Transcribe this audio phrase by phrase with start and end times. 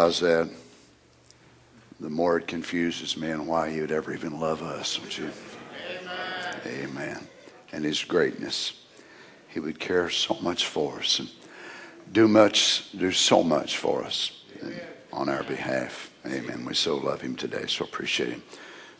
[0.00, 0.48] realize that,
[2.00, 5.30] the more it confuses me and why he would ever even love us, don't you?
[5.90, 6.88] Amen.
[6.88, 7.28] Amen.
[7.72, 8.72] And his greatness.
[9.48, 11.28] He would care so much for us and
[12.12, 14.42] do much, do so much for us
[15.12, 16.10] on our behalf.
[16.24, 16.64] Amen.
[16.64, 18.42] We so love him today, so appreciate him.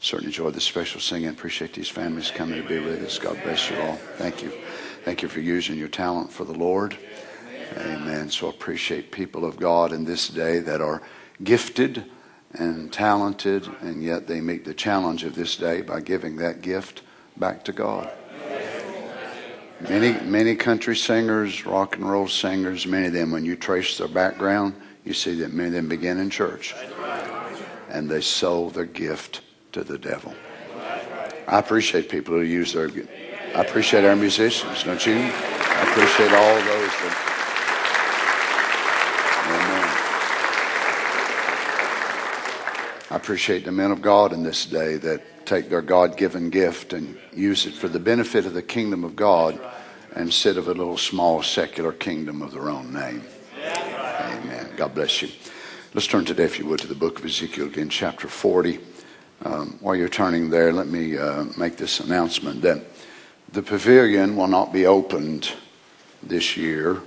[0.01, 1.31] Certainly enjoy the special singing.
[1.31, 3.19] Appreciate these families coming to be with us.
[3.19, 3.97] God bless you all.
[4.17, 4.53] Thank you.
[5.05, 6.99] Thank you for using your talent for the Lord.
[7.77, 8.31] Amen.
[8.31, 11.03] So appreciate people of God in this day that are
[11.43, 12.05] gifted
[12.53, 17.03] and talented, and yet they meet the challenge of this day by giving that gift
[17.37, 18.11] back to God.
[19.81, 24.09] Many, many country singers, rock and roll singers, many of them, when you trace their
[24.09, 24.75] background,
[25.05, 26.75] you see that many of them begin in church
[27.91, 29.41] and they sold their gift
[29.73, 30.35] to the devil.
[31.47, 32.91] I appreciate people who use their.
[33.55, 35.15] I appreciate our musicians, don't you?
[35.15, 36.90] I appreciate all those
[43.31, 47.17] appreciate the men of God in this day that take their God given gift and
[47.33, 49.57] use it for the benefit of the kingdom of God
[50.17, 53.23] instead of a little small secular kingdom of their own name.
[53.57, 54.73] Amen.
[54.77, 55.29] God bless you.
[55.95, 58.81] Let's turn today, if you would, to the book of Ezekiel again, chapter 40.
[59.45, 62.83] Um, while you're turning there, let me uh, make this announcement that
[63.53, 65.53] the pavilion will not be opened
[66.21, 67.01] this year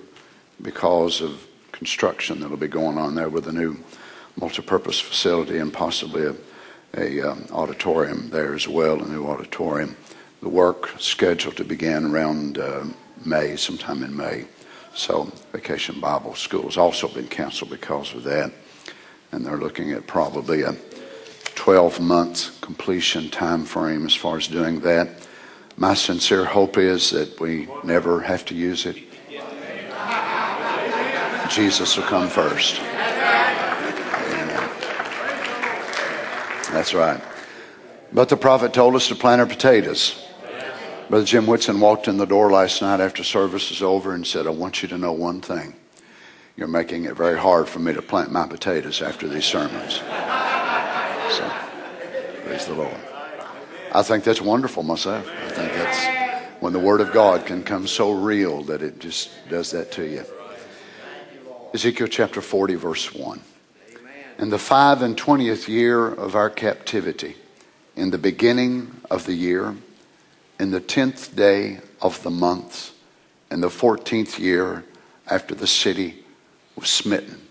[0.61, 3.77] because of construction that'll be going on there with a new
[4.39, 6.36] multipurpose facility and possibly a,
[6.98, 9.95] a um, auditorium there as well, a new auditorium.
[10.42, 12.86] The work scheduled to begin around uh,
[13.26, 14.45] May, sometime in May.
[14.95, 18.52] So, Vacation Bible School has also been canceled because of that.
[19.32, 20.76] And they're looking at probably a
[21.55, 25.10] 12 month completion time frame as far as doing that.
[25.77, 28.98] My sincere hope is that we never have to use it.
[31.49, 32.80] Jesus will come first.
[32.80, 33.04] Amen.
[36.73, 37.22] That's right.
[38.11, 40.20] But the prophet told us to plant our potatoes.
[41.08, 44.48] Brother Jim Whitson walked in the door last night after service was over and said,
[44.48, 45.76] I want you to know one thing.
[46.58, 50.02] You're making it very hard for me to plant my potatoes after these sermons.
[51.32, 51.52] So,
[52.45, 52.95] praise the Lord.
[53.92, 55.28] I think that's wonderful myself.
[55.28, 59.32] I think that's when the Word of God can come so real that it just
[59.50, 60.26] does that to you.
[61.73, 63.42] Ezekiel chapter 40, verse 1.
[64.39, 67.36] In the five and twentieth year of our captivity,
[67.95, 69.76] in the beginning of the year,
[70.60, 72.92] in the tenth day of the month,
[73.52, 74.83] in the fourteenth year
[75.27, 76.23] after the city
[76.76, 77.42] was smitten.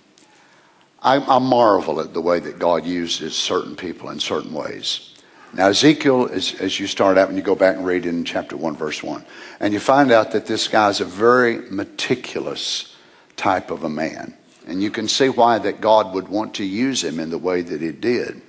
[1.03, 5.15] I, I, marvel at the way that God uses certain people in certain ways.
[5.53, 8.57] Now, Ezekiel, is, as you start out and you go back and read in chapter
[8.57, 9.25] 1, verse 1,
[9.61, 12.97] and you find out that this guy's a very meticulous
[13.37, 14.35] type of a man.
[14.67, 17.63] And you can see why that God would want to use him in the way
[17.63, 18.43] that he did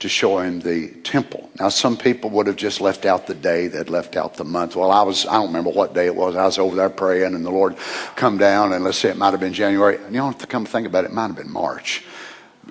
[0.00, 1.50] to show him the temple.
[1.58, 4.76] Now, some people would have just left out the day, they'd left out the month.
[4.76, 6.36] Well, I was, I don't remember what day it was.
[6.36, 7.76] I was over there praying and the Lord
[8.14, 9.96] come down and let's say it might have been January.
[9.96, 12.04] And you don't have to come think about it, it might have been March.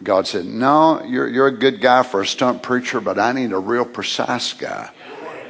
[0.02, 3.52] God said, no, you're, you're a good guy for a stunt preacher, but I need
[3.52, 4.92] a real precise guy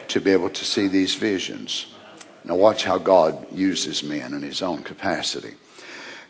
[0.07, 1.87] to be able to see these visions.
[2.43, 5.55] Now watch how God uses men in his own capacity.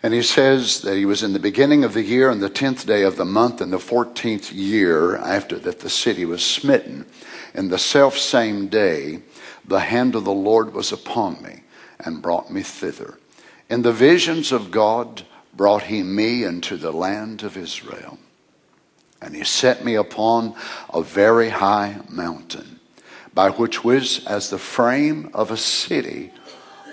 [0.08, 2.86] And he says that he was in the beginning of the year on the tenth
[2.88, 7.06] day of the month in the fourteenth year after that the city was smitten.
[7.54, 9.20] In the self same day,
[9.66, 11.64] the hand of the Lord was upon me
[12.00, 13.20] and brought me thither.
[13.70, 15.24] In the visions of God
[15.54, 18.18] brought he me into the land of Israel.
[19.22, 20.56] And he set me upon
[20.90, 22.80] a very high mountain,
[23.34, 26.32] by which was as the frame of a city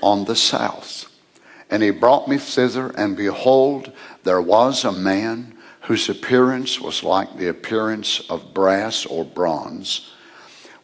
[0.03, 1.04] on the south
[1.75, 3.91] and he brought me thither, and behold,
[4.23, 10.13] there was a man whose appearance was like the appearance of brass or bronze,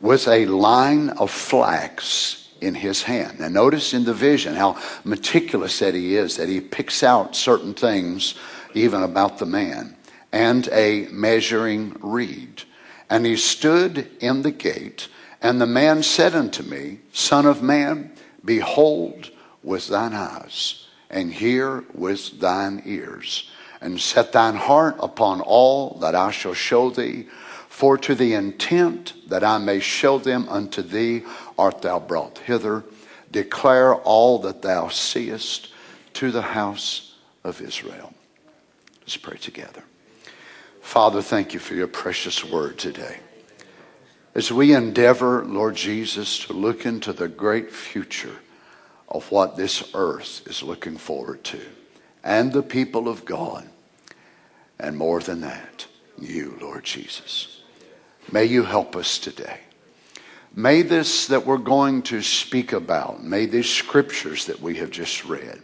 [0.01, 3.39] with a line of flax in his hand.
[3.39, 7.73] Now, notice in the vision how meticulous that he is, that he picks out certain
[7.73, 8.35] things,
[8.75, 9.95] even about the man,
[10.33, 12.65] and a measuring reed.
[13.09, 15.07] And he stood in the gate,
[15.41, 18.11] and the man said unto me, Son of man,
[18.45, 19.31] behold,
[19.63, 26.15] with thine eyes, and hear with thine ears, and set thine heart upon all that
[26.15, 27.27] I shall show thee,
[27.69, 31.23] for to the intent that I may show them unto thee
[31.59, 32.85] art thou brought hither.
[33.31, 35.69] Declare all that thou seest
[36.15, 37.15] to the house
[37.45, 38.13] of Israel.
[39.01, 39.83] Let's pray together.
[40.81, 43.21] Father, thank you for your precious word today.
[44.35, 48.37] as we endeavor, Lord Jesus, to look into the great future
[49.11, 51.61] of what this earth is looking forward to
[52.23, 53.69] and the people of God.
[54.79, 55.87] And more than that,
[56.19, 57.61] you, Lord Jesus.
[58.31, 59.61] May you help us today.
[60.55, 65.25] May this that we're going to speak about, may these scriptures that we have just
[65.25, 65.61] read,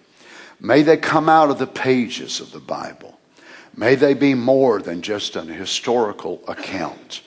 [0.61, 3.19] may they come out of the pages of the Bible.
[3.77, 7.23] May they be more than just an historical account.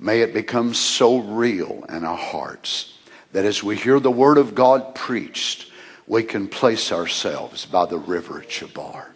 [0.00, 2.98] May it become so real in our hearts
[3.32, 5.70] that as we hear the Word of God preached,
[6.06, 9.06] we can place ourselves by the river Chebar.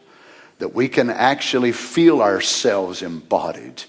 [0.59, 3.85] That we can actually feel ourselves embodied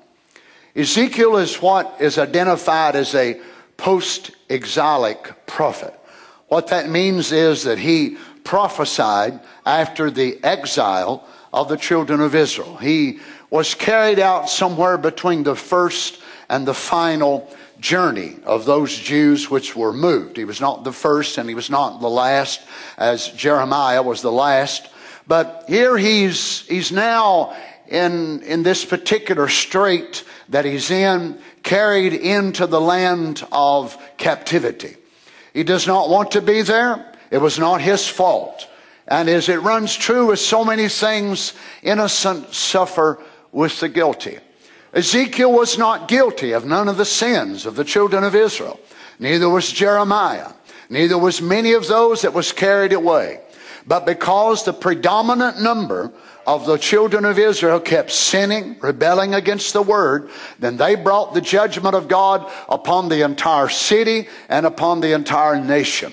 [0.78, 3.40] Ezekiel is what is identified as a
[3.76, 5.92] post exilic prophet.
[6.46, 12.76] What that means is that he prophesied after the exile of the children of Israel.
[12.76, 13.18] He
[13.50, 19.74] was carried out somewhere between the first and the final journey of those Jews which
[19.74, 20.36] were moved.
[20.36, 22.60] He was not the first and he was not the last,
[22.96, 24.88] as Jeremiah was the last.
[25.26, 27.56] But here he's, he's now
[27.88, 34.96] in, in this particular strait that he's in, carried into the land of captivity.
[35.52, 37.12] He does not want to be there.
[37.30, 38.68] It was not his fault.
[39.06, 43.18] And as it runs true with so many things, innocent suffer
[43.52, 44.38] with the guilty.
[44.92, 48.78] Ezekiel was not guilty of none of the sins of the children of Israel.
[49.18, 50.52] Neither was Jeremiah.
[50.90, 53.40] Neither was many of those that was carried away.
[53.86, 56.12] But because the predominant number
[56.48, 61.42] of the children of Israel kept sinning, rebelling against the word, then they brought the
[61.42, 66.10] judgment of God upon the entire city and upon the entire nation.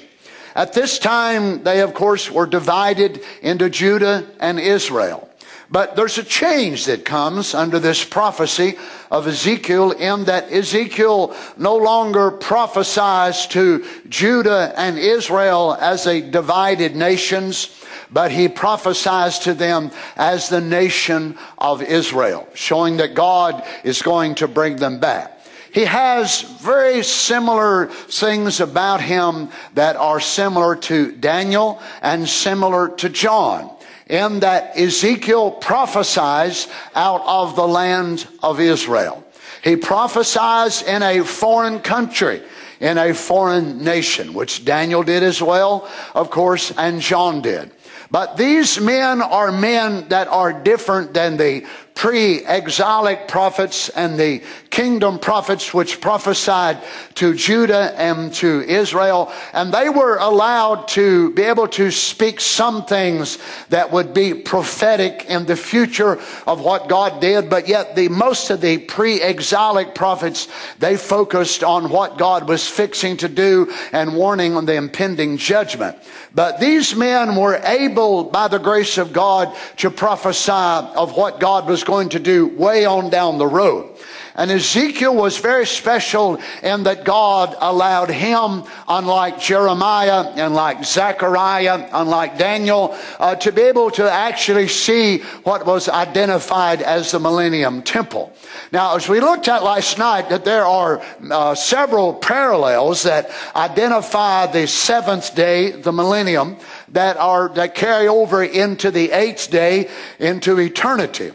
[0.53, 5.29] At this time, they of course were divided into Judah and Israel.
[5.71, 8.75] But there's a change that comes under this prophecy
[9.09, 16.95] of Ezekiel in that Ezekiel no longer prophesies to Judah and Israel as a divided
[16.95, 24.01] nations, but he prophesies to them as the nation of Israel, showing that God is
[24.01, 25.31] going to bring them back.
[25.71, 33.09] He has very similar things about him that are similar to Daniel and similar to
[33.09, 33.75] John
[34.07, 39.23] in that Ezekiel prophesies out of the land of Israel.
[39.63, 42.41] He prophesies in a foreign country,
[42.79, 47.71] in a foreign nation, which Daniel did as well, of course, and John did.
[48.15, 55.17] But these men are men that are different than the pre-exilic prophets and the kingdom
[55.17, 56.77] prophets which prophesied
[57.15, 59.31] to Judah and to Israel.
[59.53, 63.37] And they were allowed to be able to speak some things
[63.69, 67.49] that would be prophetic in the future of what God did.
[67.49, 70.49] But yet the most of the pre-exilic prophets,
[70.79, 75.95] they focused on what God was fixing to do and warning on the impending judgment.
[76.33, 81.65] But these men were able, by the grace of God, to prophesy of what God
[81.65, 83.95] was going to do way on down the road.
[84.37, 91.89] And Ezekiel was very special in that God allowed him, unlike Jeremiah and like Zechariah,
[91.93, 97.81] unlike Daniel, uh, to be able to actually see what was identified as the Millennium
[97.81, 98.33] Temple.
[98.73, 101.01] Now, as we looked at last night, that there are
[101.31, 106.57] uh, several parallels that identify the seventh day, the millennium,
[106.89, 109.89] that are that carry over into the eighth day,
[110.19, 111.31] into eternity.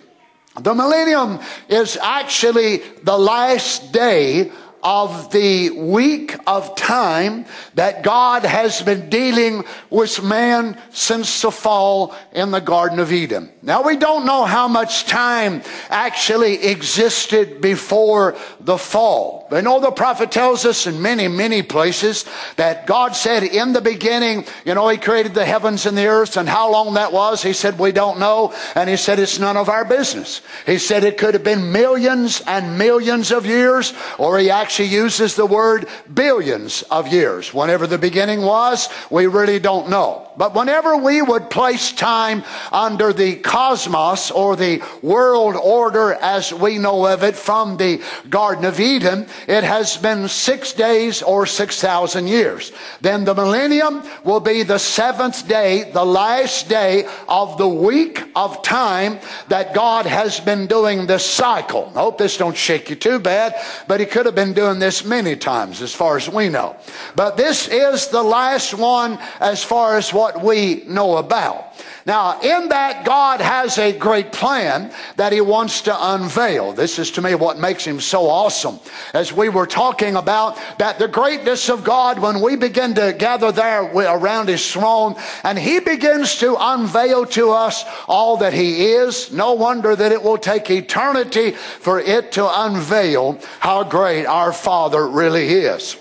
[0.58, 1.38] The millennium
[1.68, 4.50] is actually the last day
[4.82, 12.14] of the week of time that God has been dealing with man since the fall
[12.32, 13.50] in the Garden of Eden.
[13.62, 19.39] Now we don't know how much time actually existed before the fall.
[19.50, 23.80] We know the prophet tells us in many, many places that God said in the
[23.80, 27.42] beginning, you know, He created the heavens and the earth and how long that was,
[27.42, 28.54] He said, we don't know.
[28.76, 30.40] And He said, it's none of our business.
[30.66, 35.34] He said it could have been millions and millions of years or He actually uses
[35.34, 37.52] the word billions of years.
[37.52, 40.30] Whenever the beginning was, we really don't know.
[40.36, 46.78] But whenever we would place time under the cosmos or the world order as we
[46.78, 52.26] know of it from the Garden of Eden, it has been six days or 6,000
[52.26, 52.72] years.
[53.00, 58.62] Then the millennium will be the seventh day, the last day of the week of
[58.62, 59.18] time
[59.48, 61.92] that God has been doing this cycle.
[61.94, 63.54] I hope this don't shake you too bad,
[63.88, 66.76] but he could have been doing this many times as far as we know.
[67.16, 71.66] But this is the last one as far as what we know about.
[72.10, 76.72] Now, in that, God has a great plan that He wants to unveil.
[76.72, 78.80] This is to me what makes Him so awesome.
[79.14, 83.52] As we were talking about that the greatness of God, when we begin to gather
[83.52, 85.14] there around His throne
[85.44, 90.20] and He begins to unveil to us all that He is, no wonder that it
[90.20, 95.96] will take eternity for it to unveil how great our Father really is.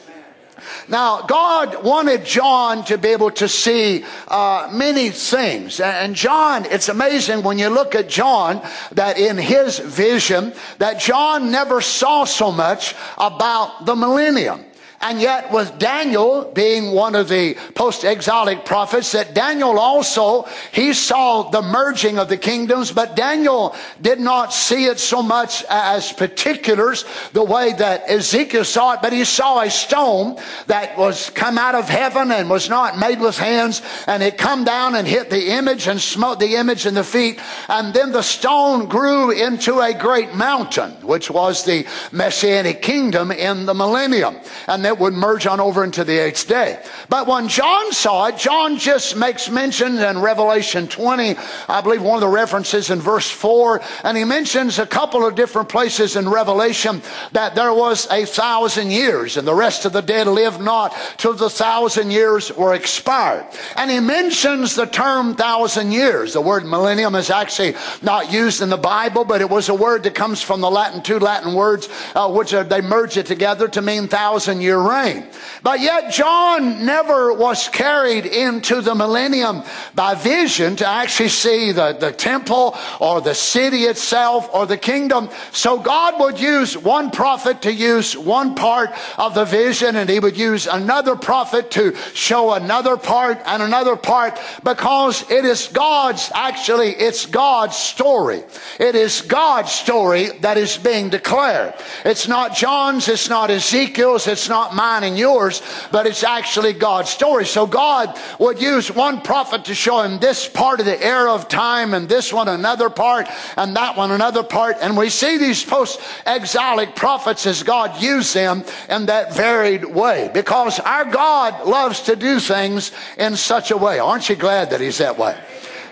[0.87, 5.79] Now, God wanted John to be able to see uh, many things.
[5.79, 8.61] And John, it's amazing when you look at John
[8.93, 14.65] that in his vision, that John never saw so much about the millennium.
[15.01, 20.93] And yet, with Daniel being one of the post exilic prophets, that Daniel also, he
[20.93, 26.11] saw the merging of the kingdoms, but Daniel did not see it so much as
[26.11, 30.37] particulars the way that Ezekiel saw it, but he saw a stone
[30.67, 34.65] that was come out of heaven and was not made with hands, and it come
[34.65, 37.39] down and hit the image and smote the image in the feet.
[37.69, 43.65] And then the stone grew into a great mountain, which was the messianic kingdom in
[43.65, 44.35] the millennium.
[44.67, 46.81] And it would merge on over into the eighth day.
[47.09, 51.35] But when John saw it, John just makes mention in Revelation 20,
[51.69, 55.35] I believe one of the references in verse 4, and he mentions a couple of
[55.35, 57.03] different places in Revelation
[57.33, 61.33] that there was a thousand years, and the rest of the dead lived not till
[61.33, 63.45] the thousand years were expired.
[63.75, 66.33] And he mentions the term thousand years.
[66.33, 70.01] The word millennium is actually not used in the Bible, but it was a word
[70.03, 73.67] that comes from the Latin, two Latin words, uh, which are, they merge it together
[73.67, 75.27] to mean thousand year reign.
[75.61, 81.93] But yet John never was carried into the millennium by vision to actually see the,
[81.93, 85.29] the temple or the city itself or the kingdom.
[85.51, 90.19] So God would use one prophet to use one part of the vision and he
[90.19, 96.31] would use another prophet to show another part and another part because it is God's,
[96.33, 98.43] actually, it's God's story.
[98.79, 101.73] It is God's story that is being declared.
[102.05, 105.61] It's not John's, it's not Ezekiel's, it's not mine and yours,
[105.91, 107.45] but it's actually God's story.
[107.45, 111.47] So God would use one prophet to show him this part of the era of
[111.47, 114.77] time and this one another part and that one another part.
[114.81, 120.29] And we see these post exilic prophets as God used them in that varied way
[120.33, 123.99] because our God loves to do things in such a way.
[123.99, 125.37] Aren't you glad that He's that way?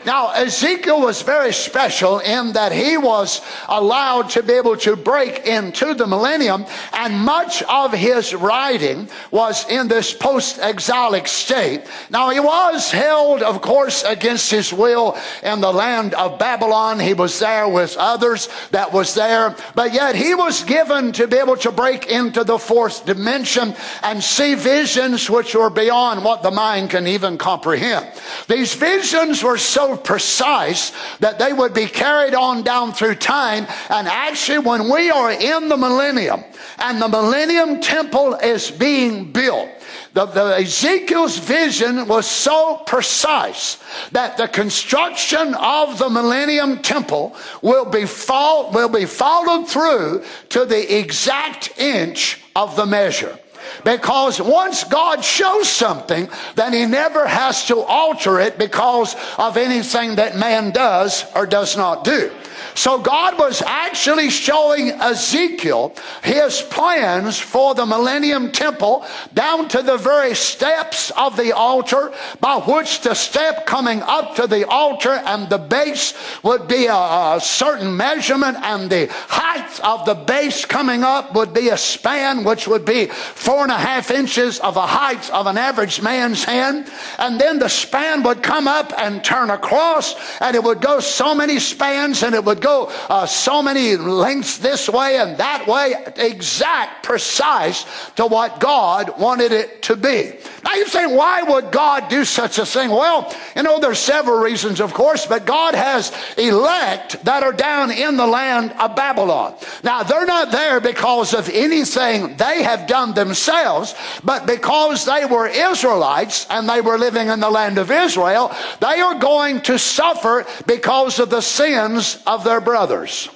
[0.07, 5.45] Now, Ezekiel was very special in that he was allowed to be able to break
[5.45, 11.81] into the millennium, and much of his writing was in this post exilic state.
[12.09, 17.01] Now, he was held, of course, against his will in the land of Babylon.
[17.01, 21.35] He was there with others that was there, but yet he was given to be
[21.35, 26.51] able to break into the fourth dimension and see visions which were beyond what the
[26.51, 28.07] mind can even comprehend.
[28.47, 33.65] These visions were so precise that they would be carried on down through time.
[33.89, 36.43] And actually, when we are in the millennium
[36.79, 39.69] and the millennium temple is being built,
[40.13, 43.77] the, the Ezekiel's vision was so precise
[44.13, 50.97] that the construction of the Millennium Temple will be, will be followed through to the
[50.97, 53.37] exact inch of the measure.
[53.83, 60.15] Because once God shows something, then he never has to alter it because of anything
[60.15, 62.31] that man does or does not do.
[62.75, 69.97] So God was actually showing Ezekiel his plans for the Millennium Temple down to the
[69.97, 75.49] very steps of the altar by which the step coming up to the altar and
[75.49, 81.03] the base would be a, a certain measurement and the height of the base coming
[81.03, 84.81] up would be a span which would be four and a half inches of the
[84.81, 86.89] height of an average man's hand.
[87.17, 91.35] And then the span would come up and turn across and it would go so
[91.35, 95.93] many spans and it would go uh, so many lengths this way and that way,
[96.15, 97.85] exact, precise
[98.15, 100.33] to what God wanted it to be.
[100.67, 102.89] Now you saying why would God do such a thing?
[102.89, 107.89] Well, you know, there's several reasons, of course, but God has elect that are down
[107.89, 109.55] in the land of Babylon.
[109.85, 113.95] Now they're not there because of anything they have done themselves,
[114.25, 118.99] but because they were Israelites and they were living in the land of Israel, they
[118.99, 123.29] are going to suffer because of the sins of their brothers.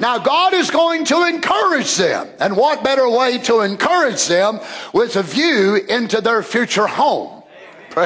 [0.00, 2.26] Now, God is going to encourage them.
[2.40, 4.60] And what better way to encourage them
[4.94, 7.39] with a view into their future home?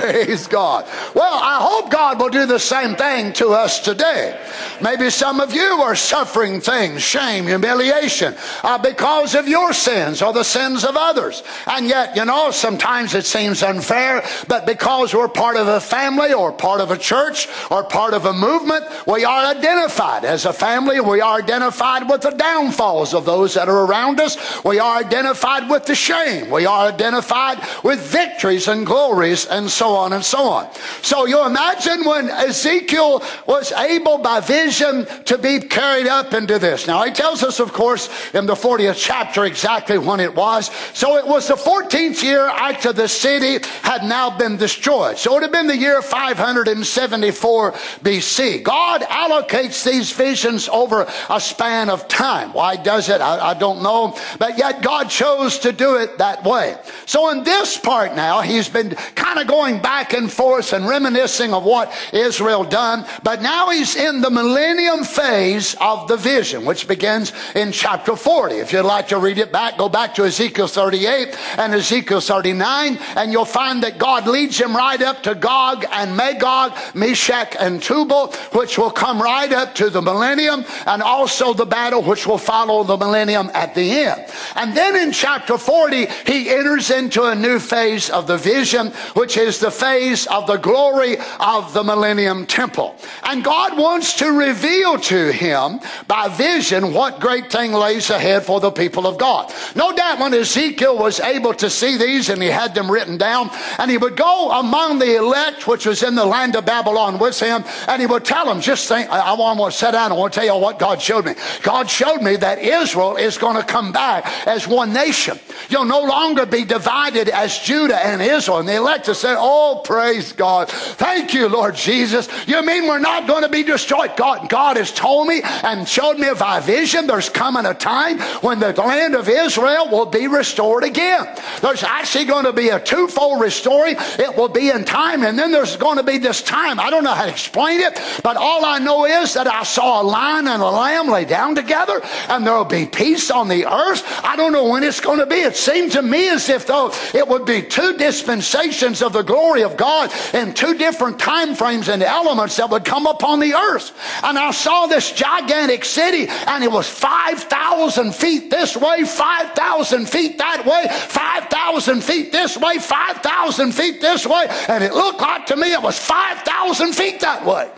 [0.00, 0.86] Praise God.
[1.14, 4.36] Well, I hope God will do the same thing to us today.
[4.82, 8.34] Maybe some of you are suffering things, shame, humiliation,
[8.64, 11.44] uh, because of your sins or the sins of others.
[11.68, 16.32] And yet, you know, sometimes it seems unfair, but because we're part of a family
[16.32, 20.52] or part of a church or part of a movement, we are identified as a
[20.52, 20.98] family.
[20.98, 24.64] We are identified with the downfalls of those that are around us.
[24.64, 26.50] We are identified with the shame.
[26.50, 30.68] We are identified with victories and glories and so on and so on.
[31.02, 36.86] So you imagine when Ezekiel was able by vision to be carried up into this.
[36.86, 40.70] Now he tells us, of course, in the 40th chapter exactly when it was.
[40.94, 45.18] So it was the 14th year after the city had now been destroyed.
[45.18, 48.62] So it would have been the year 574 BC.
[48.62, 52.52] God allocates these visions over a span of time.
[52.52, 53.20] Why does it?
[53.20, 54.16] I, I don't know.
[54.38, 56.76] But yet God chose to do it that way.
[57.06, 60.86] So in this part now, he's been kind of going going back and forth and
[60.86, 63.06] reminiscing of what Israel done.
[63.22, 68.56] But now he's in the millennium phase of the vision, which begins in chapter 40.
[68.56, 72.98] If you'd like to read it back, go back to Ezekiel 38 and Ezekiel 39,
[73.16, 77.82] and you'll find that God leads him right up to Gog and Magog, Meshech and
[77.82, 82.36] Tubal, which will come right up to the millennium, and also the battle which will
[82.36, 84.26] follow the millennium at the end.
[84.56, 89.38] And then in chapter 40, he enters into a new phase of the vision, which
[89.38, 92.96] is is the phase of the glory of the millennium temple.
[93.22, 98.60] And God wants to reveal to him by vision what great thing lays ahead for
[98.60, 99.52] the people of God.
[99.74, 103.50] No doubt when Ezekiel was able to see these and he had them written down,
[103.78, 107.38] and he would go among the elect, which was in the land of Babylon with
[107.38, 110.14] him, and he would tell them, just think, I, I want to sit down, I
[110.14, 111.34] want to tell you what God showed me.
[111.62, 115.38] God showed me that Israel is going to come back as one nation.
[115.68, 118.58] You'll no longer be divided as Judah and Israel.
[118.58, 120.70] And the elect said, Oh, praise God.
[120.70, 122.30] Thank you, Lord Jesus.
[122.48, 124.16] You mean we're not going to be destroyed?
[124.16, 128.58] God, God has told me and showed me by vision there's coming a time when
[128.58, 131.26] the land of Israel will be restored again.
[131.60, 133.96] There's actually going to be a twofold restoring.
[133.98, 136.80] It will be in time, and then there's going to be this time.
[136.80, 140.00] I don't know how to explain it, but all I know is that I saw
[140.00, 143.66] a lion and a lamb lay down together, and there will be peace on the
[143.66, 144.04] earth.
[144.24, 145.36] I don't know when it's going to be.
[145.36, 149.64] It seemed to me as if though it would be two dispensations of the glory
[149.64, 153.90] of God in two different time frames and elements that would come upon the earth.
[154.22, 160.38] And I saw this gigantic city, and it was 5,000 feet this way, 5,000 feet
[160.38, 164.46] that way, 5,000 feet this way, 5,000 feet this way.
[164.68, 167.68] And it looked like to me it was 5,000 feet that way.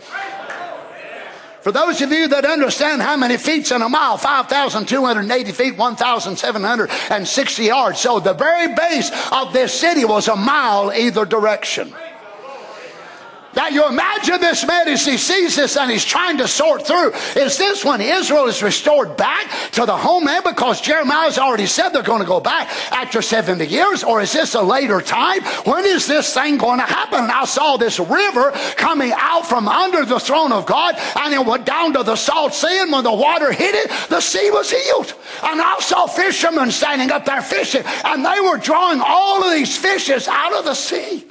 [1.67, 7.63] For those of you that understand how many feet's in a mile, 5,280 feet, 1,760
[7.65, 7.99] yards.
[7.99, 11.93] So the very base of this city was a mile either direction.
[13.57, 17.13] Now you imagine this man as he sees this and he's trying to sort through.
[17.35, 22.03] Is this when Israel is restored back to the homeland because Jeremiah's already said they're
[22.03, 24.03] going to go back after 70 years?
[24.03, 25.41] Or is this a later time?
[25.65, 27.21] When is this thing going to happen?
[27.21, 31.43] And I saw this river coming out from under the throne of God and it
[31.43, 34.69] went down to the salt sea and when the water hit it, the sea was
[34.69, 35.15] healed.
[35.41, 39.75] And I saw fishermen standing up there fishing and they were drawing all of these
[39.75, 41.25] fishes out of the sea.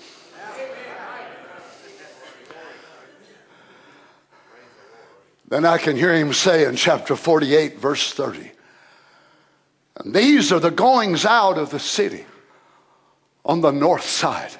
[5.49, 8.51] Then I can hear him say in chapter 48, verse 30,
[9.99, 12.27] and these are the goings out of the city
[13.45, 14.51] on the north side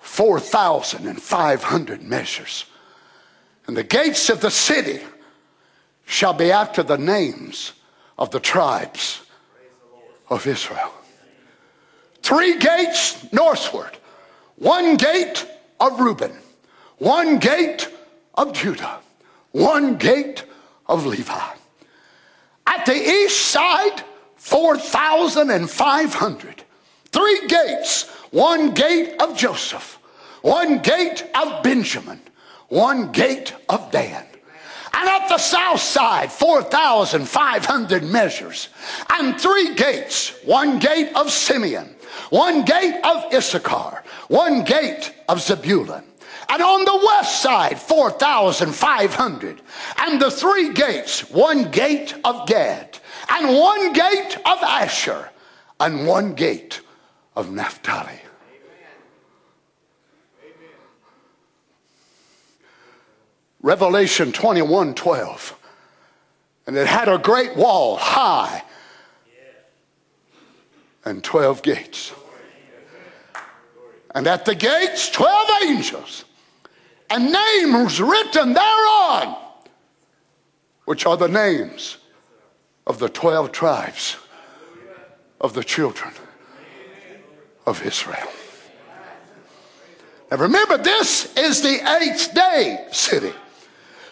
[0.00, 2.64] 4,500 measures.
[3.66, 5.00] And the gates of the city
[6.04, 7.72] shall be after the names
[8.18, 9.22] of the tribes
[10.28, 10.92] of Israel.
[12.20, 13.96] Three gates northward,
[14.56, 15.46] one gate
[15.78, 16.32] of Reuben,
[16.98, 17.88] one gate
[18.34, 18.98] of Judah
[19.52, 20.44] one gate
[20.86, 21.54] of Levi.
[22.66, 24.02] At the east side,
[24.36, 26.64] 4,500.
[27.10, 29.98] Three gates, one gate of Joseph,
[30.40, 32.22] one gate of Benjamin,
[32.68, 34.24] one gate of Dan.
[34.94, 38.68] And at the south side, 4,500 measures,
[39.08, 41.96] and three gates, one gate of Simeon,
[42.30, 46.04] one gate of Issachar, one gate of Zebulun
[46.48, 49.62] and on the west side 4,500.
[49.98, 55.30] And the three gates, one gate of Gad, and one gate of Asher,
[55.80, 56.80] and one gate
[57.36, 58.20] of Naphtali.
[63.60, 65.58] Revelation 21 12.
[66.66, 68.62] And it had a great wall high
[71.04, 72.12] and 12 gates.
[74.14, 76.24] And at the gates, 12 angels
[77.12, 79.36] and names written thereon,
[80.86, 81.98] which are the names
[82.86, 84.16] of the 12 tribes
[85.38, 86.10] of the children
[87.66, 88.28] of Israel.
[90.30, 93.34] Now remember, this is the eighth day city.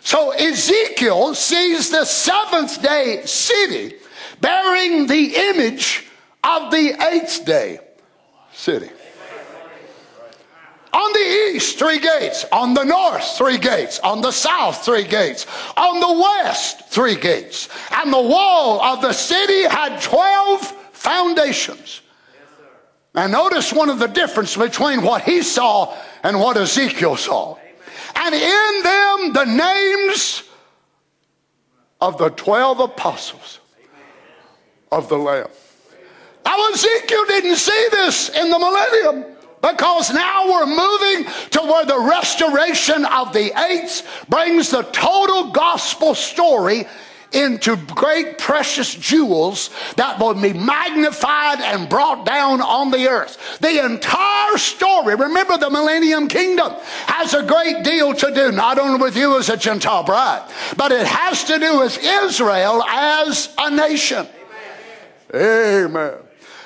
[0.02, 3.96] So Ezekiel sees the seventh day city
[4.42, 6.06] bearing the image
[6.44, 7.80] of the eighth day
[8.52, 8.90] city.
[10.92, 12.44] On the east, three gates.
[12.50, 14.00] On the north, three gates.
[14.00, 15.46] On the south, three gates.
[15.76, 17.68] On the west, three gates.
[17.92, 22.02] And the wall of the city had 12 foundations.
[23.14, 27.56] Now, notice one of the difference between what he saw and what Ezekiel saw.
[28.16, 30.42] And in them, the names
[32.00, 33.60] of the 12 apostles
[34.90, 35.48] of the Lamb.
[36.44, 39.29] Now, Ezekiel didn't see this in the millennium.
[39.62, 46.14] Because now we're moving to where the restoration of the eights brings the total gospel
[46.14, 46.86] story
[47.32, 53.58] into great precious jewels that will be magnified and brought down on the earth.
[53.60, 56.72] The entire story, remember the millennium kingdom
[57.06, 60.90] has a great deal to do, not only with you as a Gentile bride, but
[60.90, 64.26] it has to do with Israel as a nation.
[65.32, 65.84] Amen.
[65.86, 66.14] Amen.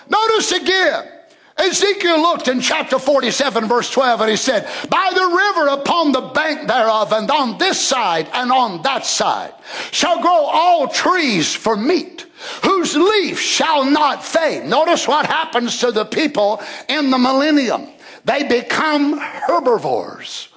[0.08, 1.13] Notice again,
[1.56, 6.20] Ezekiel looked in chapter 47, verse 12, and he said, By the river upon the
[6.20, 9.54] bank thereof, and on this side and on that side,
[9.92, 12.26] shall grow all trees for meat,
[12.64, 14.64] whose leaf shall not fade.
[14.64, 17.86] Notice what happens to the people in the millennium.
[18.24, 20.48] They become herbivores.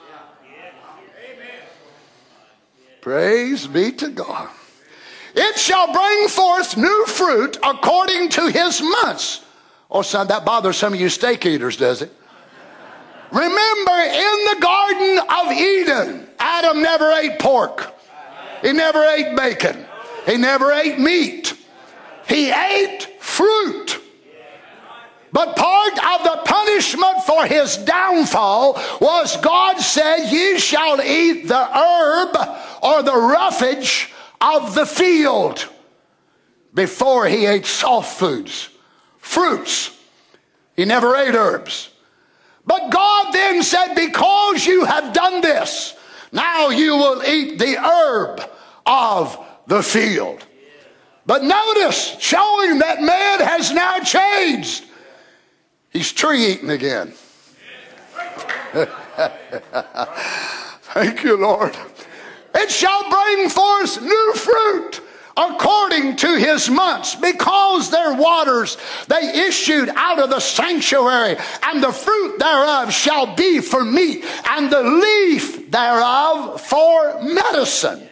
[3.02, 4.50] Praise be to God.
[5.36, 9.44] It shall bring forth new fruit according to his months
[9.90, 12.12] Oh, son, that bothers some of you steak eaters, does it?
[13.32, 17.94] Remember, in the Garden of Eden, Adam never ate pork.
[18.62, 19.86] He never ate bacon.
[20.26, 21.54] He never ate meat.
[22.28, 24.02] He ate fruit.
[25.32, 31.78] But part of the punishment for his downfall was God said, Ye shall eat the
[31.78, 32.36] herb
[32.82, 35.68] or the roughage of the field
[36.74, 38.70] before he ate soft foods
[39.28, 39.92] fruits.
[40.76, 41.90] He never ate herbs.
[42.66, 45.96] But God then said, Because you have done this,
[46.32, 48.42] now you will eat the herb
[48.86, 49.38] of
[49.68, 50.46] the field.
[51.26, 54.86] But notice, showing that man has now changed.
[55.90, 57.14] He's tree eating again.
[60.94, 61.76] Thank you, Lord.
[62.56, 65.02] It shall bring forth new fruit
[65.38, 71.92] according to his months, because their waters they issued out of the sanctuary, and the
[71.92, 78.10] fruit thereof shall be for meat, and the leaf thereof for medicine.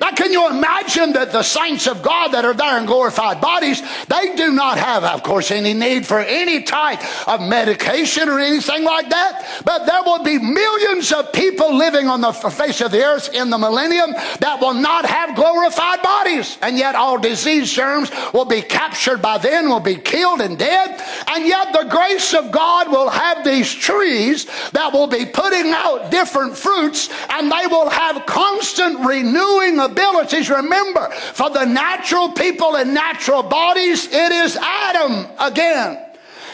[0.00, 3.80] Now, can you imagine that the saints of God that are there in glorified bodies,
[4.06, 8.84] they do not have, of course, any need for any type of medication or anything
[8.84, 9.62] like that.
[9.64, 13.50] But there will be millions of people living on the face of the earth in
[13.50, 16.58] the millennium that will not have glorified bodies.
[16.62, 21.00] And yet, all disease germs will be captured by then, will be killed and dead.
[21.28, 26.10] And yet, the grace of God will have these trees that will be putting out
[26.10, 30.50] different fruits, and they will have constant renewing abilities.
[30.50, 36.00] Remember, for the natural people and natural bodies, it is Adam again.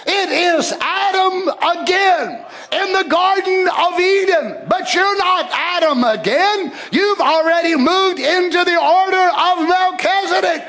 [0.06, 4.66] It is Adam again in the Garden of Eden.
[4.68, 6.72] But you're not Adam again.
[6.90, 10.62] You've already moved into the order of Melchizedek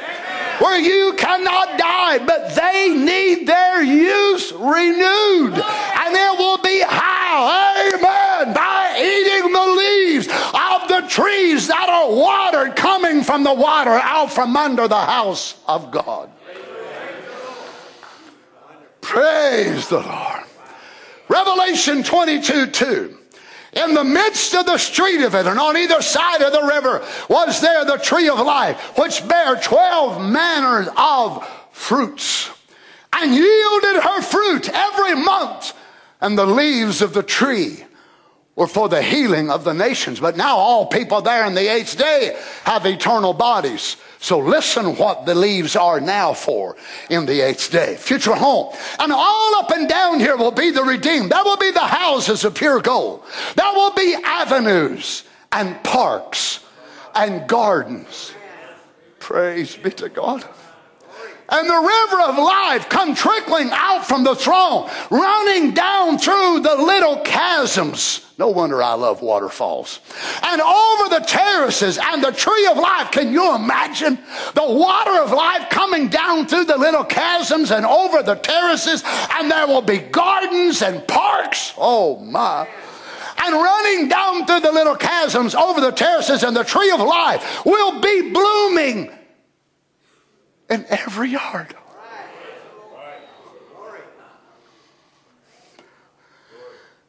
[0.60, 5.54] where you cannot die, but they need their use renewed.
[5.54, 7.50] And it will be how?
[7.78, 8.54] Amen.
[8.54, 14.32] By eating the leaves of the trees that are watered, coming from the water out
[14.32, 16.30] from under the house of God.
[19.02, 20.44] Praise the Lord.
[21.28, 23.18] Revelation 22 2.
[23.74, 27.06] In the midst of the street of it, and on either side of the river,
[27.30, 32.50] was there the tree of life, which bare twelve manners of fruits,
[33.14, 35.74] and yielded her fruit every month.
[36.20, 37.86] And the leaves of the tree
[38.56, 40.20] were for the healing of the nations.
[40.20, 43.98] But now all people there in the eighth day have eternal bodies.
[44.20, 46.76] So listen what the leaves are now for
[47.10, 47.96] in the eighth day.
[47.96, 48.76] Future home.
[49.00, 51.32] And all up and down here will be the redeemed.
[51.32, 53.24] That will be the houses of pure gold.
[53.56, 56.64] That will be avenues and parks
[57.16, 58.34] and gardens.
[59.20, 60.46] Praise be to God
[61.52, 66.76] and the river of life come trickling out from the throne, running down through the
[66.76, 68.26] little chasms.
[68.38, 70.00] No wonder I love waterfalls.
[70.42, 73.12] And over the terraces and the tree of life.
[73.12, 74.18] Can you imagine
[74.56, 79.04] the water of life coming down through the little chasms and over the terraces?
[79.34, 81.74] And there will be gardens and parks.
[81.78, 82.68] Oh my
[83.44, 87.66] and running down through the little chasms over the terraces and the tree of life
[87.66, 89.10] will be blooming
[90.72, 91.76] in every yard.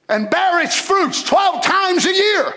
[0.08, 2.54] And bear its fruits 12 times a year,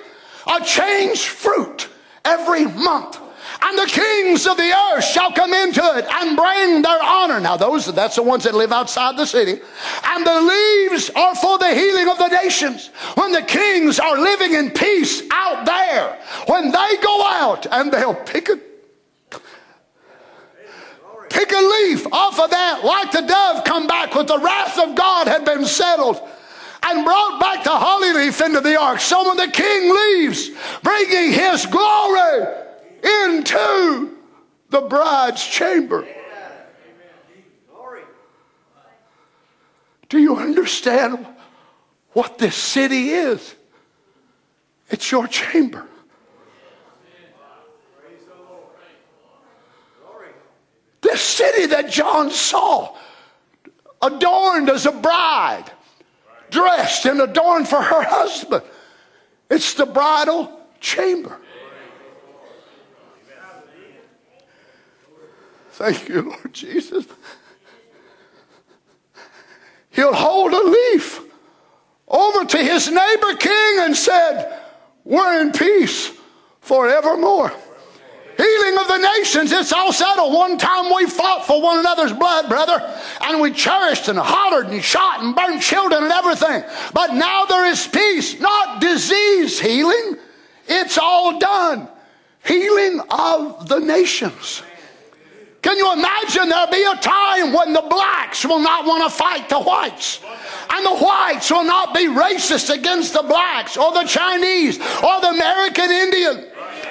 [0.48, 1.88] a changed fruit
[2.26, 3.22] every month.
[3.62, 7.40] And the kings of the earth shall come into it and bring their honor.
[7.40, 9.62] Now, those that's the ones that live outside the city.
[10.04, 12.88] And the leaves are for the healing of the nations.
[13.14, 18.16] When the kings are living in peace out there, when they go out and they'll
[18.16, 18.60] pick a
[21.36, 24.96] pick a leaf off of that, like the dove come back with the wrath of
[24.96, 26.22] God had been settled
[26.82, 29.02] and brought back the holly leaf into the ark.
[29.02, 30.50] So when the king leaves,
[30.82, 32.48] bringing his glory
[33.04, 34.18] into
[34.70, 36.08] the bride's chamber.
[40.08, 41.26] Do you understand
[42.14, 43.56] what this city is?
[44.90, 45.88] It's your chamber.
[51.06, 52.96] This city that John saw,
[54.02, 55.66] adorned as a bride,
[56.50, 58.64] dressed and adorned for her husband.
[59.52, 61.40] It's the bridal chamber.
[65.74, 67.06] Thank you, Lord Jesus.
[69.92, 71.22] He'll hold a leaf
[72.08, 74.60] over to his neighbor king and said,
[75.04, 76.12] We're in peace
[76.62, 77.54] forevermore.
[78.38, 80.34] Healing of the nations, it's all settled.
[80.34, 82.82] One time we fought for one another's blood, brother,
[83.22, 86.64] and we cherished and hollered and shot and burned children and everything.
[86.94, 90.18] But now there is peace, not disease healing.
[90.68, 91.88] It's all done.
[92.46, 94.62] Healing of the nations.
[95.62, 99.50] Can you imagine there'll be a time when the blacks will not want to fight
[99.50, 100.22] the whites?
[100.70, 105.30] And the whites will not be racist against the blacks or the Chinese or the
[105.30, 106.46] American Indian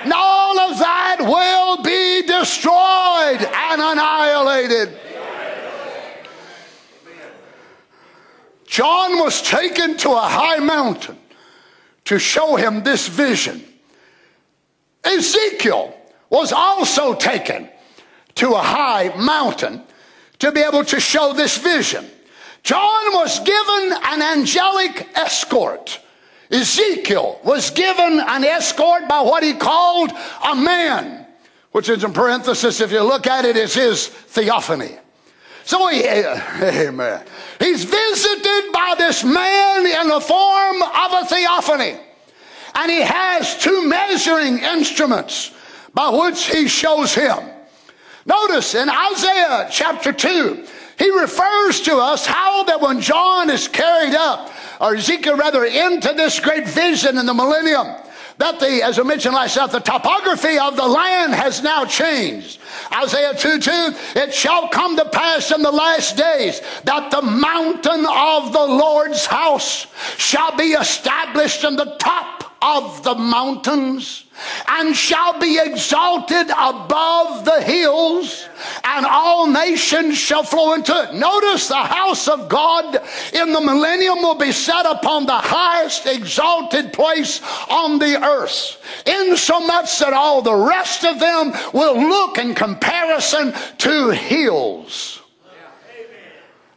[0.05, 4.99] and all of that will be destroyed and annihilated.
[8.67, 11.17] John was taken to a high mountain
[12.05, 13.65] to show him this vision.
[15.05, 15.97] Ezekiel
[16.29, 17.71] was also taken
[18.35, 19.83] to a high mountain
[20.41, 22.05] to be able to show this vision.
[22.63, 26.01] John was given an angelic escort
[26.51, 30.13] Ezekiel was given an escort by what he called
[30.45, 31.25] a man
[31.75, 34.97] which is in parenthesis, if you look at it, is his theophany.
[35.65, 37.27] So he, amen.
[37.59, 41.99] He's visited by this man in the form of a theophany.
[42.77, 45.51] And he has two measuring instruments
[45.93, 47.39] by which he shows him.
[48.25, 50.65] Notice in Isaiah chapter 2,
[50.97, 54.49] he refers to us how that when John is carried up,
[54.85, 57.87] or Ezekiel rather, into this great vision in the millennium,
[58.37, 62.61] that the, as I mentioned last night, the topography of the land has now changed.
[62.93, 63.71] Isaiah 2 2,
[64.17, 69.25] it shall come to pass in the last days that the mountain of the Lord's
[69.25, 69.87] house
[70.19, 74.24] shall be established in the top of the mountains
[74.69, 78.49] and shall be exalted above the hills,
[78.83, 81.15] and all nations shall flow into it.
[81.15, 82.97] Notice the house of God
[83.33, 89.99] in the millennium will be set upon the highest exalted place on the earth, insomuch
[89.99, 95.21] that all the rest of them will look in comparison to hills.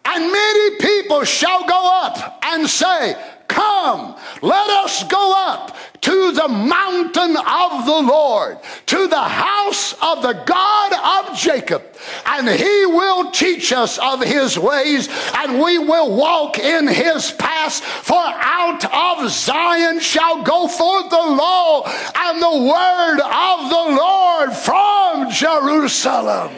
[0.05, 3.15] And many people shall go up and say,
[3.47, 8.57] Come, let us go up to the mountain of the Lord,
[8.87, 11.83] to the house of the God of Jacob,
[12.25, 17.79] and he will teach us of his ways, and we will walk in his paths.
[17.79, 21.83] For out of Zion shall go forth the law
[22.15, 26.53] and the word of the Lord from Jerusalem.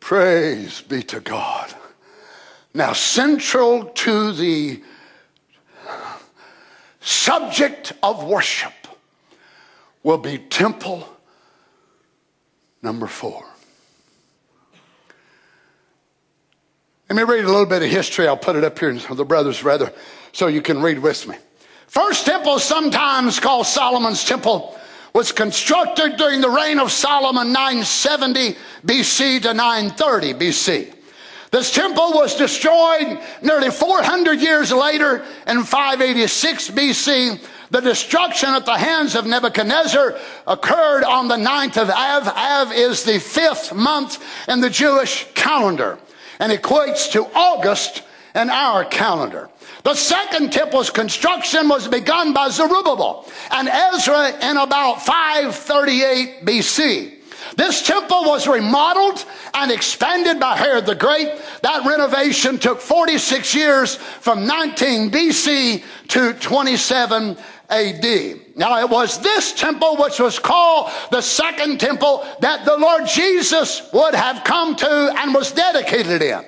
[0.00, 1.74] Praise be to God.
[2.74, 4.82] Now, central to the
[7.00, 8.72] subject of worship
[10.02, 11.08] will be temple
[12.82, 13.44] number four.
[17.08, 18.28] Let me read a little bit of history.
[18.28, 19.92] I'll put it up here, the brothers rather,
[20.32, 21.36] so you can read with me.
[21.86, 24.78] First temple, sometimes called Solomon's temple,
[25.14, 30.94] was constructed during the reign of Solomon 970 BC to 930 BC.
[31.50, 37.40] This temple was destroyed nearly 400 years later in 586 BC.
[37.70, 42.28] The destruction at the hands of Nebuchadnezzar occurred on the 9th of Av.
[42.28, 45.98] Av is the fifth month in the Jewish calendar
[46.38, 48.02] and equates to August
[48.34, 49.48] in our calendar.
[49.84, 57.17] The second temple's construction was begun by Zerubbabel and Ezra in about 538 BC.
[57.58, 61.28] This temple was remodeled and expanded by Herod the Great.
[61.62, 67.36] That renovation took 46 years from 19 BC to 27
[67.68, 68.40] AD.
[68.54, 73.92] Now, it was this temple which was called the second temple that the Lord Jesus
[73.92, 76.44] would have come to and was dedicated in.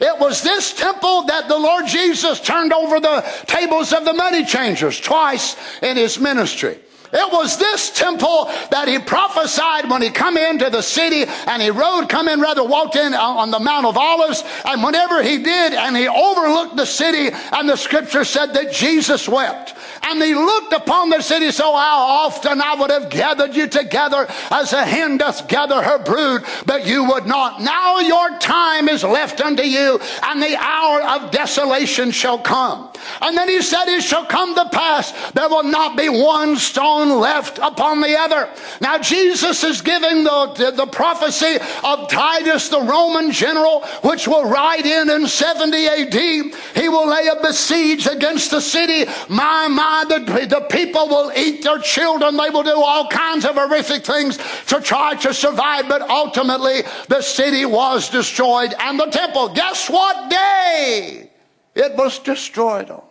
[0.00, 4.46] It was this temple that the Lord Jesus turned over the tables of the money
[4.46, 6.78] changers twice in his ministry.
[7.14, 11.70] It was this temple that he prophesied when he come into the city and he
[11.70, 14.42] rode, come in rather, walked in on the Mount of Olives.
[14.64, 19.28] And whenever he did, and he overlooked the city, and the scripture said that Jesus
[19.28, 19.74] wept.
[20.02, 24.26] And he looked upon the city, so how often I would have gathered you together
[24.50, 27.60] as a hen doth gather her brood, but you would not.
[27.60, 32.90] Now your time is left unto you, and the hour of desolation shall come.
[33.20, 37.20] And then he said, It shall come to pass, there will not be one stone
[37.20, 38.48] left upon the other.
[38.80, 44.86] Now Jesus is giving the, the, prophecy of Titus, the Roman general, which will ride
[44.86, 46.14] in in 70 AD.
[46.14, 49.10] He will lay a besiege against the city.
[49.28, 52.36] My, my, the, the people will eat their children.
[52.36, 55.88] They will do all kinds of horrific things to try to survive.
[55.88, 59.50] But ultimately, the city was destroyed and the temple.
[59.54, 61.30] Guess what day
[61.74, 63.04] it was destroyed on?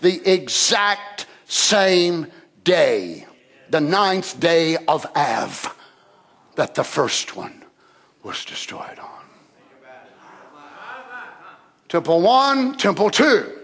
[0.00, 2.28] The exact same
[2.64, 3.26] day,
[3.68, 5.76] the ninth day of Av,
[6.54, 7.64] that the first one
[8.22, 9.18] was destroyed on.
[11.88, 13.58] Temple 1, Temple 2.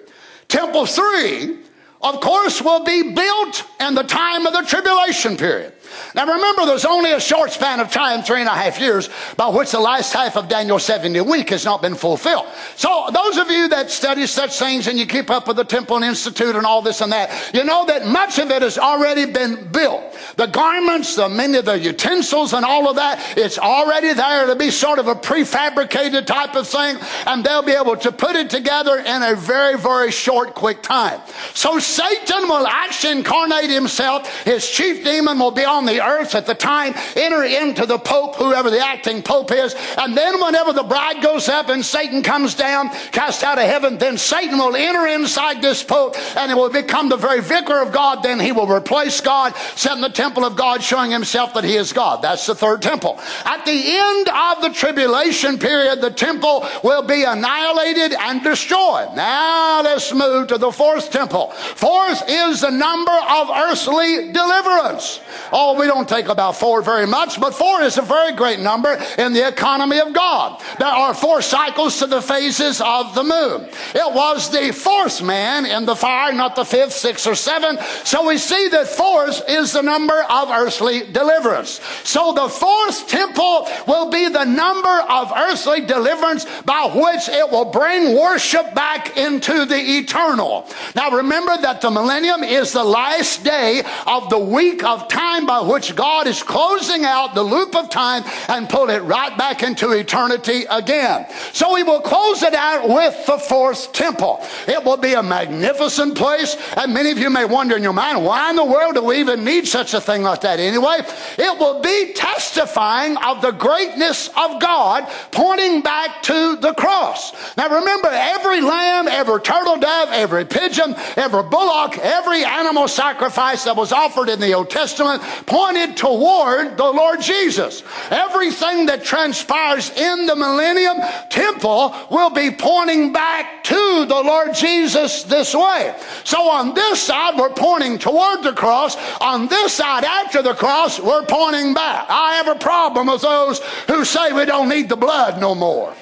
[0.49, 1.64] Temple 3
[2.05, 5.73] of course, will be built in the time of the tribulation period.
[6.15, 9.49] Now remember, there's only a short span of time, three and a half years, by
[9.49, 12.47] which the last half of Daniel's 70 week has not been fulfilled.
[12.77, 15.97] So those of you that study such things and you keep up with the Temple
[15.97, 19.27] and Institute and all this and that, you know that much of it has already
[19.27, 20.03] been built.
[20.37, 24.57] the garments, the many of the utensils and all of that, it's already there to
[24.57, 28.51] be sort of a prefabricated type of thing, and they'll be able to put it
[28.51, 31.21] together in a very, very short, quick time.
[31.55, 34.45] So Satan will actually incarnate himself.
[34.45, 38.37] His chief demon will be on the earth at the time, enter into the Pope,
[38.37, 42.55] whoever the acting Pope is, and then whenever the bride goes up and Satan comes
[42.55, 46.71] down, cast out of heaven, then Satan will enter inside this Pope and it will
[46.71, 48.23] become the very vicar of God.
[48.23, 51.77] Then he will replace God, set in the temple of God, showing himself that he
[51.77, 52.23] is God.
[52.23, 53.19] That's the third temple.
[53.45, 59.15] At the end of the tribulation period, the temple will be annihilated and destroyed.
[59.15, 61.51] Now let's move to the fourth temple.
[61.51, 65.21] Fourth is the number of earthly deliverance.
[65.53, 68.93] Oh, we don't take about four very much, but four is a very great number
[69.19, 70.63] in the economy of God.
[70.79, 73.69] There are four cycles to the phases of the moon.
[73.95, 77.81] It was the fourth man in the fire, not the fifth, sixth, or seventh.
[78.07, 81.81] So we see that fourth is the number of earthly deliverance.
[82.05, 87.67] So the fourth temple will be the number of earthly deliverance by which it will
[87.67, 90.69] bring worship back into the eternal.
[90.95, 95.61] Now remember that the millennium is the last day of the week of time by
[95.61, 99.93] which God is closing out the loop of time and pull it right back into
[99.93, 101.27] eternity again.
[101.53, 104.45] So he will close it out with the fourth temple.
[104.67, 106.57] It will be a magnificent place.
[106.77, 109.21] And many of you may wonder in your mind, why in the world do we
[109.21, 110.99] even need such a thing like that anyway?
[111.39, 117.33] It will be testifying of the greatness of God, pointing back to the cross.
[117.57, 123.77] Now remember, every lamb, every turtle dove, every pigeon, every bullock, every animal sacrifice that
[123.77, 127.83] was offered in the Old Testament pointed toward the Lord Jesus.
[128.11, 130.99] Everything that transpires in the millennium
[131.31, 135.95] temple will be pointing back to the Lord Jesus this way.
[136.25, 138.97] So on this side, we're pointing toward the cross.
[139.21, 142.07] On this side, after the cross, we're pointing back.
[142.09, 145.95] I have a problem with those who say we don't need the blood no more.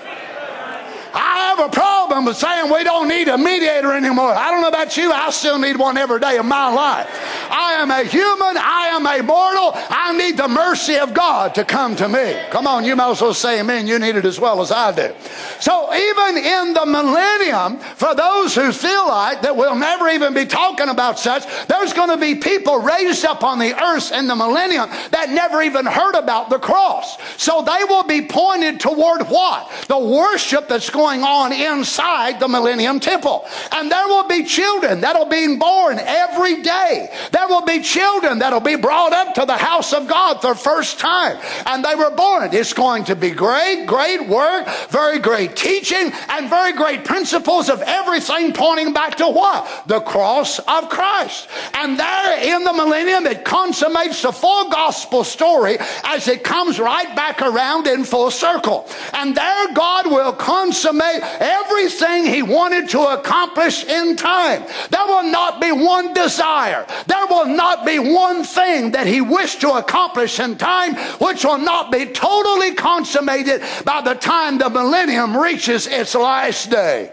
[1.15, 4.33] I have a problem with saying we don't need a mediator anymore.
[4.33, 7.09] I don't know about you, I still need one every day of my life.
[7.51, 11.65] I am a human, I am a mortal, I need the mercy of God to
[11.65, 12.41] come to me.
[12.51, 13.87] Come on, you might as well say amen.
[13.87, 15.15] You need it as well as I do.
[15.61, 20.47] So, even in the millennium, for those who feel like that we'll never even be
[20.47, 24.37] talking about such, there's going to be people raised up on the earth in the
[24.37, 27.19] millennium that never even heard about the cross.
[27.37, 29.71] So, they will be pointed toward what?
[29.89, 33.45] The worship that's going going on inside the Millennium Temple.
[33.73, 37.09] And there will be children that'll be born every day.
[37.33, 40.61] There will be children that'll be brought up to the house of God for the
[40.61, 41.39] first time.
[41.67, 42.51] And they were born.
[42.53, 47.83] It's going to be great, great work, very great teaching, and very great principles of
[47.83, 49.89] everything pointing back to what?
[49.89, 51.49] The cross of Christ.
[51.75, 57.17] And there in the millennium, it consummates the full gospel story as it comes right
[57.17, 58.87] back around in full circle.
[59.15, 64.65] And there God will consummate consummate everything he wanted to accomplish in time.
[64.91, 66.87] There will not be one desire.
[67.07, 71.59] There will not be one thing that he wished to accomplish in time which will
[71.59, 77.11] not be totally consummated by the time the millennium reaches its last day.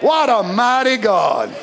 [0.00, 1.54] What a mighty God.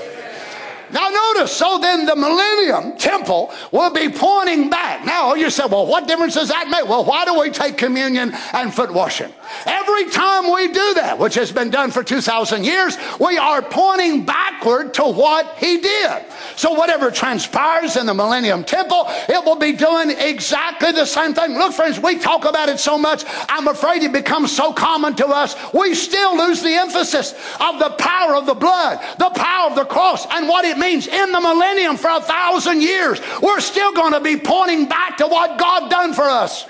[0.98, 5.06] Now, notice, so then the millennium temple will be pointing back.
[5.06, 6.90] Now, you say, well, what difference does that make?
[6.90, 9.32] Well, why do we take communion and foot washing?
[9.68, 14.26] Every time we do that, which has been done for 2,000 years, we are pointing
[14.26, 16.26] backward to what he did.
[16.58, 21.54] So, whatever transpires in the millennium temple, it will be doing exactly the same thing.
[21.54, 25.28] Look, friends, we talk about it so much, I'm afraid it becomes so common to
[25.28, 29.76] us, we still lose the emphasis of the power of the blood, the power of
[29.76, 33.94] the cross, and what it means in the millennium for a thousand years, we're still
[33.94, 36.66] going to be pointing back to what God done for us.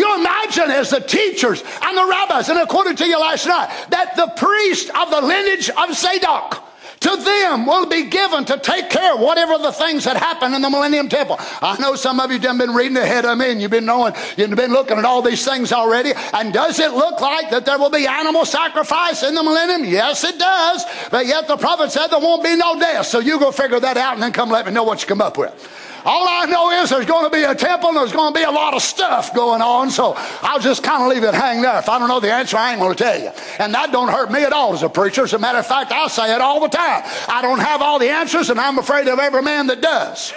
[0.00, 4.16] You imagine as the teachers and the rabbis, and according to you last night, that
[4.16, 6.64] the priest of the lineage of Zadok
[7.00, 10.62] to them will be given to take care of whatever the things that happen in
[10.62, 11.36] the Millennium Temple.
[11.60, 14.14] I know some of you have been reading ahead of me and you've been knowing,
[14.38, 16.14] you've been looking at all these things already.
[16.32, 19.84] And does it look like that there will be animal sacrifice in the millennium?
[19.84, 20.82] Yes, it does.
[21.10, 23.04] But yet the prophet said there won't be no death.
[23.04, 25.20] So you go figure that out and then come let me know what you come
[25.20, 25.89] up with.
[26.04, 28.44] All I know is there's going to be a temple and there's going to be
[28.44, 29.90] a lot of stuff going on.
[29.90, 31.78] So I'll just kind of leave it hang there.
[31.78, 33.30] If I don't know the answer, I ain't going to tell you.
[33.58, 35.24] And that don't hurt me at all as a preacher.
[35.24, 37.02] As a matter of fact, I say it all the time.
[37.28, 40.32] I don't have all the answers and I'm afraid of every man that does.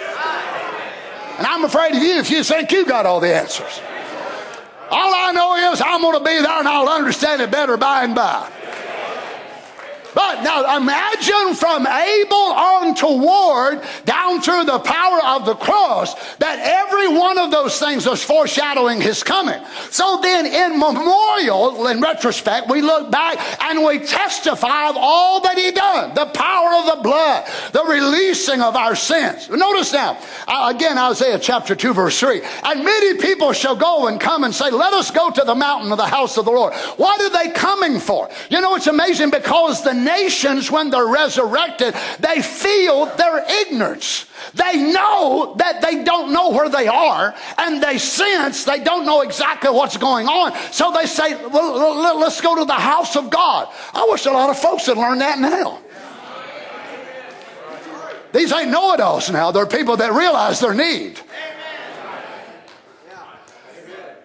[1.38, 3.80] And I'm afraid of you if you think you got all the answers.
[4.90, 8.04] All I know is I'm going to be there and I'll understand it better by
[8.04, 8.50] and by.
[10.14, 16.58] But now imagine from Abel on toward down through the power of the cross that
[16.60, 19.60] every one of those things was foreshadowing his coming.
[19.90, 25.58] So then in memorial, in retrospect, we look back and we testify of all that
[25.58, 26.14] he done.
[26.14, 29.48] The power of the blood, the releasing of our sins.
[29.48, 32.40] Notice now, uh, again, Isaiah chapter 2 verse 3.
[32.62, 35.90] And many people shall go and come and say, let us go to the mountain
[35.90, 36.74] of the house of the Lord.
[36.96, 38.28] What are they coming for?
[38.50, 44.26] You know, it's amazing because the nations, when they're resurrected, they feel their ignorance.
[44.54, 49.22] They know that they don't know where they are, and they sense they don't know
[49.22, 50.52] exactly what's going on.
[50.72, 53.68] So they say, well, let's go to the house of God.
[53.92, 55.80] I wish a lot of folks had learned that now.
[58.32, 59.52] These ain't know it alls now.
[59.52, 61.20] They're people that realize their need.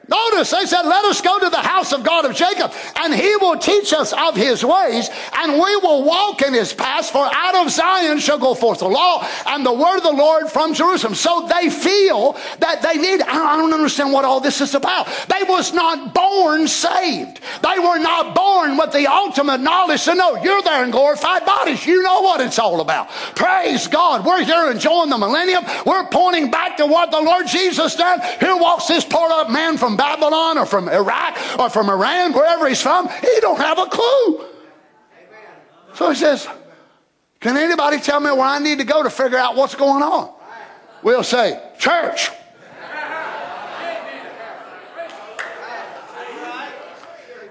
[0.10, 3.36] Notice they said, Let us go to the house of God of Jacob, and he
[3.38, 7.56] will teach us of his ways, and we will walk in his paths, for out
[7.56, 11.14] of Zion shall go forth the law and the word of the Lord from Jerusalem.
[11.14, 15.08] So they feel that they need, I don't understand what all this is about.
[15.28, 17.40] They was not born saved.
[17.62, 21.86] They were not born with the ultimate knowledge to know you're there in glorified bodies.
[21.86, 23.10] You know what it's all about.
[23.36, 24.26] Praise God.
[24.26, 25.64] We're here enjoying the millennium.
[25.86, 28.22] We're pointing back to what the Lord Jesus done.
[28.40, 32.70] Here walks this poor up man from Babylon or from Iraq or from Iran, wherever
[32.70, 34.46] he's from, he don't have a clue.
[35.94, 36.48] So he says,
[37.42, 40.34] Can anybody tell me where I need to go to figure out what's going on?
[41.04, 42.30] We'll say, Church.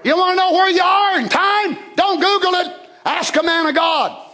[0.03, 1.77] You want to know where you are in time?
[1.95, 2.89] Don't Google it.
[3.05, 4.25] Ask a man of God.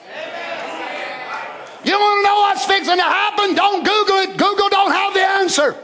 [1.84, 3.56] You want to know what's fixing to happen?
[3.56, 4.38] Don't Google it.
[4.38, 5.76] Google don't have the answer.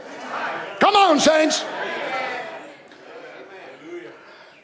[0.80, 1.62] Come on, saints.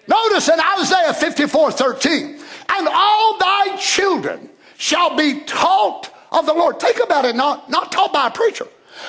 [0.08, 2.40] Notice in Isaiah 54 13,
[2.70, 4.48] and all thy children
[4.78, 6.80] shall be taught of the Lord.
[6.80, 8.66] Think about it, not, not taught by a preacher,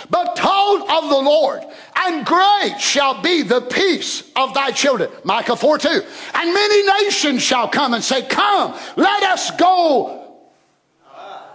[0.10, 1.64] but taught of the Lord.
[1.96, 5.10] And great shall be the peace of thy children.
[5.24, 5.88] Micah 4 2.
[6.34, 10.19] And many nations shall come and say, Come, let us go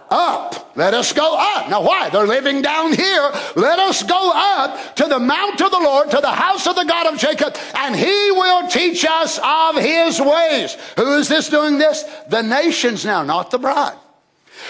[0.09, 0.73] up.
[0.75, 1.69] Let us go up.
[1.69, 2.09] Now, why?
[2.09, 3.31] They're living down here.
[3.55, 6.83] Let us go up to the mount of the Lord, to the house of the
[6.83, 10.77] God of Jacob, and he will teach us of his ways.
[10.97, 12.03] Who is this doing this?
[12.29, 13.97] The nations now, not the bride.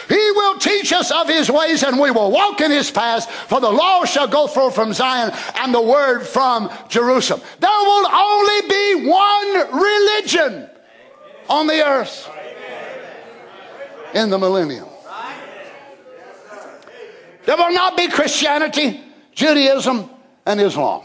[0.09, 3.59] He will teach us of his ways and we will walk in his paths, for
[3.59, 7.41] the law shall go forth from Zion and the word from Jerusalem.
[7.59, 10.69] There will only be one religion
[11.49, 12.29] on the earth
[14.13, 14.87] in the millennium.
[17.45, 19.01] There will not be Christianity,
[19.33, 20.09] Judaism,
[20.45, 21.03] and Islam.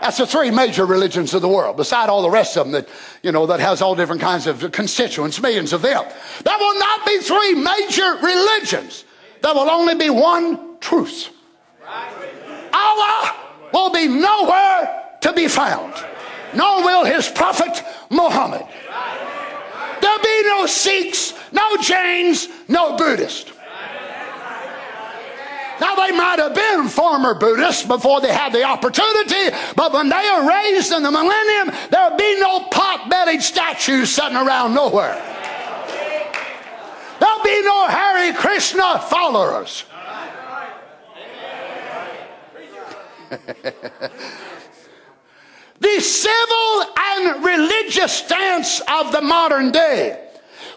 [0.00, 2.88] That's the three major religions of the world, beside all the rest of them that,
[3.22, 6.04] you know, that has all different kinds of constituents, millions of them.
[6.44, 9.04] There will not be three major religions.
[9.40, 11.30] There will only be one truth.
[11.86, 13.34] Allah
[13.72, 15.94] will be nowhere to be found,
[16.54, 18.66] nor will his prophet Muhammad.
[20.02, 23.53] There'll be no Sikhs, no Jains, no Buddhists.
[25.80, 30.14] Now, they might have been former Buddhists before they had the opportunity, but when they
[30.14, 35.14] are raised in the millennium, there'll be no pot bellied statues sitting around nowhere.
[37.18, 39.84] There'll be no Hare Krishna followers.
[45.80, 50.23] the civil and religious stance of the modern day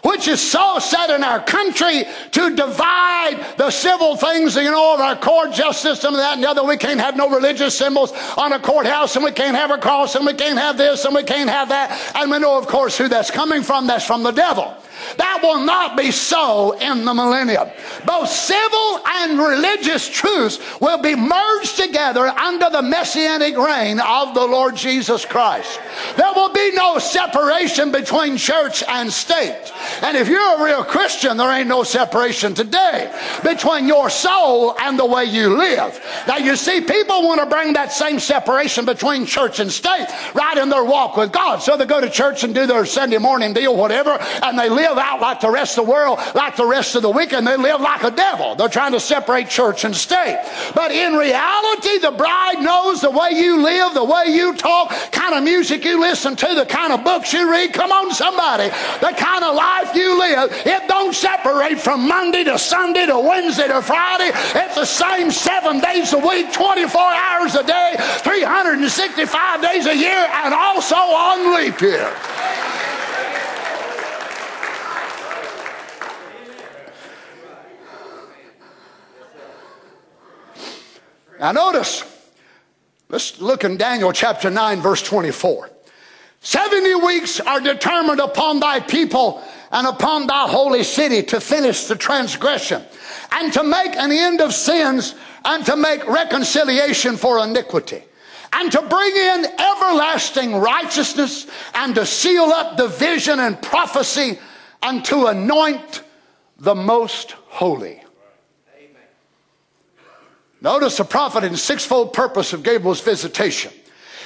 [0.02, 5.00] which is so set in our country to divide the civil things, you know, of
[5.00, 6.64] our court justice and that and the other.
[6.64, 10.14] We can't have no religious symbols on a courthouse, and we can't have a cross,
[10.14, 12.12] and we can't have this, and we can't have that.
[12.14, 13.86] And we know, of course, who that's coming from.
[13.86, 14.76] That's from the devil.
[15.16, 17.68] That will not be so in the millennium.
[18.06, 24.46] Both civil and religious truths will be merged together under the messianic reign of the
[24.46, 25.80] Lord Jesus Christ.
[26.16, 29.72] There will be no separation between church and state.
[30.02, 34.98] And if you're a real Christian, there ain't no separation today between your soul and
[34.98, 35.98] the way you live.
[36.26, 40.58] Now, you see, people want to bring that same separation between church and state right
[40.58, 41.58] in their walk with God.
[41.58, 44.97] So they go to church and do their Sunday morning deal, whatever, and they live
[44.98, 47.56] out like the rest of the world, like the rest of the wicked, and they
[47.56, 48.54] live like a devil.
[48.54, 50.38] They're trying to separate church and state.
[50.74, 55.34] But in reality, the bride knows the way you live, the way you talk, kind
[55.34, 57.72] of music you listen to, the kind of books you read.
[57.72, 58.68] Come on, somebody.
[59.00, 60.50] The kind of life you live.
[60.66, 64.30] It don't separate from Monday to Sunday to Wednesday to Friday.
[64.34, 70.28] It's the same seven days a week, 24 hours a day, 365 days a year,
[70.44, 72.12] and also on leap year.
[81.40, 82.02] Now, notice,
[83.08, 85.70] let's look in Daniel chapter 9, verse 24.
[86.40, 91.96] 70 weeks are determined upon thy people and upon thy holy city to finish the
[91.96, 92.82] transgression
[93.32, 95.14] and to make an end of sins
[95.44, 98.02] and to make reconciliation for iniquity
[98.52, 104.38] and to bring in everlasting righteousness and to seal up the vision and prophecy
[104.82, 106.02] and to anoint
[106.58, 108.02] the most holy.
[110.60, 113.72] Notice the prophet in sixfold purpose of Gabriel's visitation.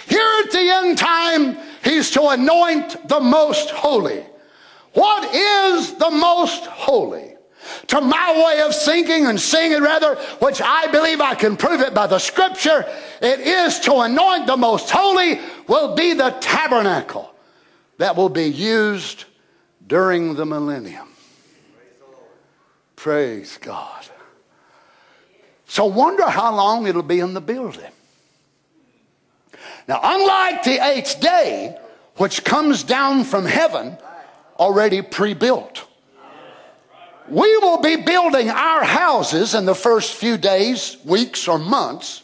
[0.07, 4.24] Here at the end time, he's to anoint the most holy.
[4.95, 7.35] What is the most holy?
[7.89, 11.80] To my way of thinking and seeing it rather, which I believe I can prove
[11.80, 12.85] it by the scripture,
[13.20, 17.33] it is to anoint the most holy will be the tabernacle
[17.99, 19.24] that will be used
[19.87, 21.09] during the millennium.
[22.97, 24.07] Praise God.
[25.73, 27.91] So wonder how long it'll be in the building.
[29.89, 31.79] Now, unlike the eighth day,
[32.16, 33.97] which comes down from heaven
[34.59, 35.87] already pre built,
[37.27, 42.23] we will be building our houses in the first few days, weeks, or months.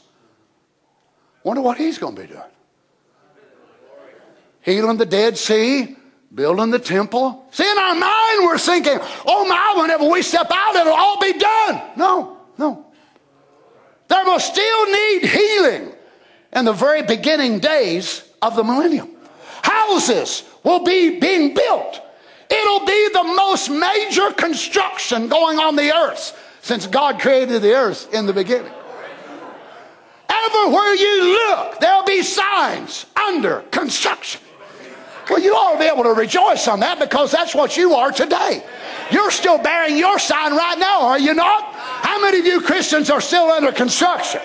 [1.43, 2.43] Wonder what he's going to be doing.
[4.61, 5.97] Healing the Dead Sea,
[6.35, 7.47] building the temple.
[7.53, 11.33] See, in our mind, we're thinking, oh my, whenever we step out, it'll all be
[11.33, 11.83] done.
[11.97, 12.88] No, no.
[14.39, 15.93] Will still need healing
[16.53, 19.11] in the very beginning days of the millennium.
[19.63, 22.01] Houses will be being built.
[22.49, 28.15] It'll be the most major construction going on the earth since God created the earth
[28.15, 28.71] in the beginning.
[30.29, 34.41] Everywhere you look, there'll be signs under construction.
[35.29, 38.13] Well, you ought to be able to rejoice on that because that's what you are
[38.13, 38.65] today.
[39.11, 41.75] You're still bearing your sign right now, are you not?
[42.03, 44.41] How many of you Christians are still under construction?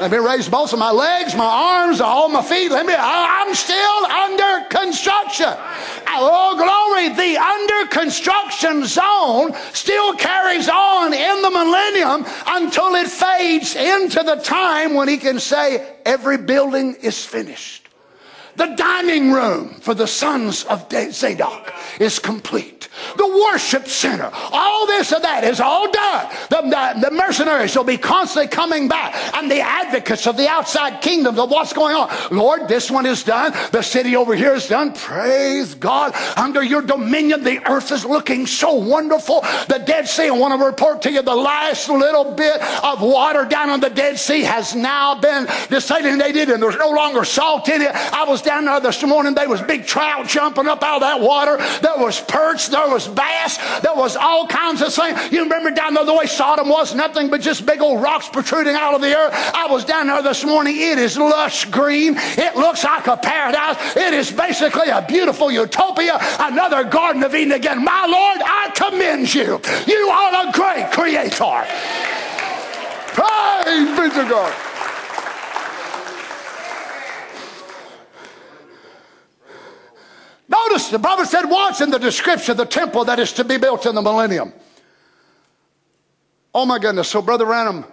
[0.00, 2.70] Let me raise both of my legs, my arms, all my feet.
[2.70, 5.46] Let me, I'm still under construction.
[5.46, 7.10] Uh, oh, glory.
[7.10, 14.36] The under construction zone still carries on in the millennium until it fades into the
[14.36, 17.83] time when he can say, every building is finished.
[18.56, 22.88] The dining room for the sons of Zadok is complete.
[23.16, 26.30] The worship center, all this and that is all done.
[26.50, 31.00] The, the, the, mercenaries will be constantly coming back, and the advocates of the outside
[31.00, 32.10] kingdoms of what's going on.
[32.30, 33.52] Lord, this one is done.
[33.72, 34.92] The city over here is done.
[34.92, 36.14] Praise God.
[36.36, 39.40] Under your dominion, the earth is looking so wonderful.
[39.68, 43.44] The Dead Sea, I want to report to you the last little bit of water
[43.44, 47.82] down on the Dead Sea has now been desalinated, and there's no longer salt in
[47.82, 47.90] it.
[47.90, 49.34] I was down there this morning.
[49.34, 51.56] There was big trout jumping up out of that water.
[51.80, 52.68] There was perch.
[52.68, 53.58] There was bass.
[53.80, 55.32] There was all kinds of things.
[55.32, 58.74] You remember down there the way Sodom was nothing but just big old rocks protruding
[58.74, 59.32] out of the earth.
[59.54, 60.76] I was down there this morning.
[60.76, 62.14] It is lush green.
[62.16, 63.96] It looks like a paradise.
[63.96, 66.18] It is basically a beautiful utopia.
[66.38, 67.84] Another Garden of Eden again.
[67.84, 69.60] My Lord, I commend you.
[69.86, 71.64] You are a great creator.
[73.14, 74.73] Praise be to God.
[80.48, 83.56] Notice the prophet said once in the description of the temple that is to be
[83.56, 84.52] built in the millennium.
[86.54, 87.08] Oh my goodness.
[87.08, 87.84] So, Brother Branham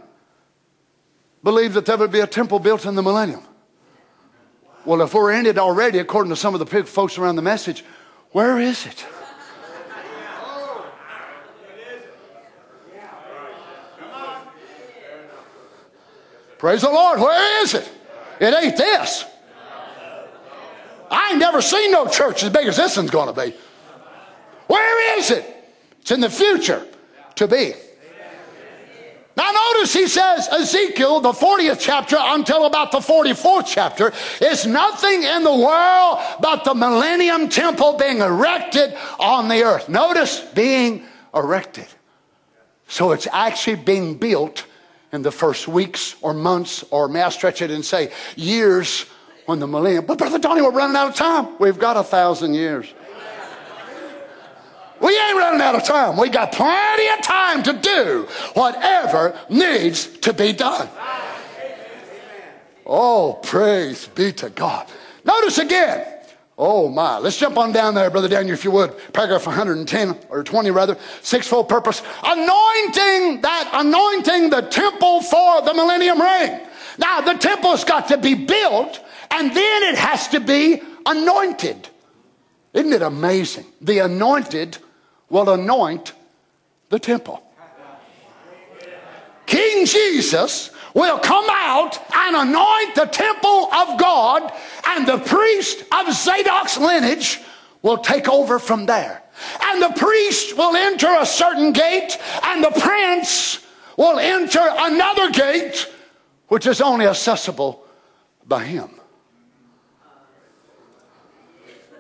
[1.43, 3.41] believed that there would be a temple built in the millennium.
[4.86, 7.84] Well, if we're in it already, according to some of the folks around the message,
[8.32, 9.06] where is it?
[16.58, 17.20] Praise the Lord.
[17.20, 17.89] Where is it?
[18.39, 19.26] It ain't this.
[21.12, 23.53] I ain't never seen no church as big as this one's going to be.
[24.68, 25.45] Where is it?
[25.99, 26.88] It's in the future
[27.36, 27.74] to be.
[29.36, 35.24] Now, notice he says, Ezekiel, the 40th chapter until about the 44th chapter, is nothing
[35.24, 39.88] in the world but the millennium temple being erected on the earth.
[39.89, 41.88] Notice being erected.
[42.88, 44.66] So it's actually being built
[45.14, 49.05] in the first weeks or months, or may I stretch it and say years
[49.52, 50.06] when the millennium.
[50.06, 51.58] But Brother Donnie, we're running out of time.
[51.60, 52.88] We've got a thousand years.
[55.02, 56.16] We ain't running out of time.
[56.16, 60.88] We got plenty of time to do whatever needs to be done.
[62.86, 64.88] Oh, praise be to God.
[65.26, 66.08] Notice again.
[66.58, 67.18] Oh my.
[67.18, 68.95] Let's jump on down there, Brother Daniel, if you would.
[69.12, 70.97] Paragraph 110 or 20 rather.
[71.22, 72.02] Sixfold purpose.
[72.24, 76.68] Anointing that, anointing the temple for the millennium reign.
[76.98, 79.00] Now, the temple's got to be built
[79.32, 81.89] and then it has to be anointed.
[82.74, 83.66] Isn't it amazing?
[83.82, 84.78] The anointed
[85.30, 86.14] will anoint
[86.89, 87.44] the temple.
[89.46, 94.52] King Jesus will come out and anoint the temple of God,
[94.88, 97.39] and the priest of Zadok's lineage
[97.82, 99.24] will take over from there.
[99.64, 103.66] And the priest will enter a certain gate, and the prince
[103.98, 105.89] will enter another gate,
[106.52, 107.82] which is only accessible
[108.45, 108.89] by him.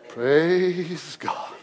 [0.09, 1.53] Praise God.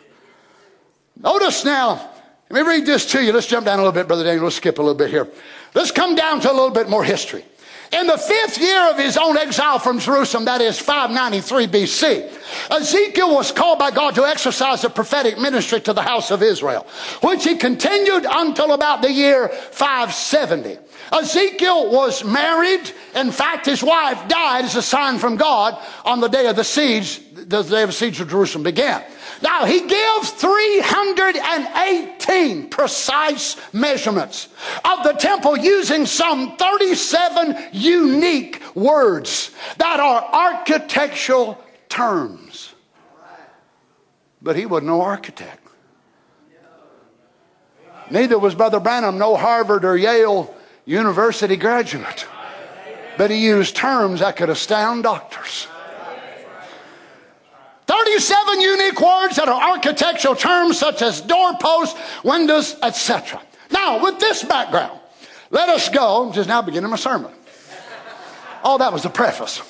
[1.14, 2.08] Notice now,
[2.48, 3.30] let me read this to you.
[3.30, 4.44] Let's jump down a little bit, Brother Daniel.
[4.44, 5.28] Let's skip a little bit here.
[5.74, 7.44] Let's come down to a little bit more history.
[7.92, 13.34] In the fifth year of his own exile from Jerusalem, that is 593 BC, Ezekiel
[13.34, 16.86] was called by God to exercise a prophetic ministry to the house of Israel,
[17.22, 20.78] which he continued until about the year 570.
[21.12, 22.90] Ezekiel was married.
[23.14, 26.64] In fact, his wife died as a sign from God on the day of the
[26.64, 29.02] siege, the day of the siege of Jerusalem began.
[29.40, 34.48] Now, he gives 318 precise measurements
[34.84, 42.74] of the temple using some 37 unique words that are architectural terms.
[44.42, 45.66] But he was no architect.
[48.10, 52.26] Neither was Brother Branham, no Harvard or Yale University graduate.
[53.16, 55.66] But he used terms that could astound doctors.
[57.88, 63.40] 37 unique words that are architectural terms such as doorposts, windows, etc.
[63.70, 65.00] Now, with this background,
[65.50, 67.32] let us go, just now beginning my sermon.
[68.62, 69.62] Oh, that was the preface.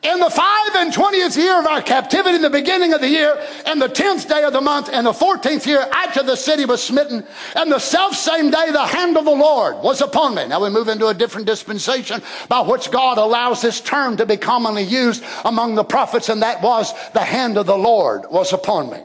[0.00, 3.36] In the five and twentieth year of our captivity, in the beginning of the year,
[3.66, 6.80] and the tenth day of the month, and the fourteenth year after the city was
[6.80, 7.24] smitten,
[7.56, 10.46] and the self same day the hand of the Lord was upon me.
[10.46, 14.36] Now we move into a different dispensation by which God allows this term to be
[14.36, 18.90] commonly used among the prophets, and that was the hand of the Lord was upon
[18.90, 18.98] me.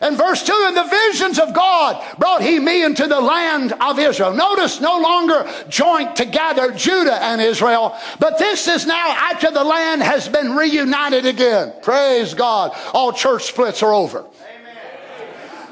[0.00, 3.98] And verse 2 In the visions of God brought he me into the land of
[3.98, 4.32] Israel.
[4.32, 10.02] Notice no longer joint together Judah and Israel, but this is now after the land
[10.02, 11.72] has been reunited again.
[11.82, 12.76] Praise God.
[12.94, 14.24] All church splits are over.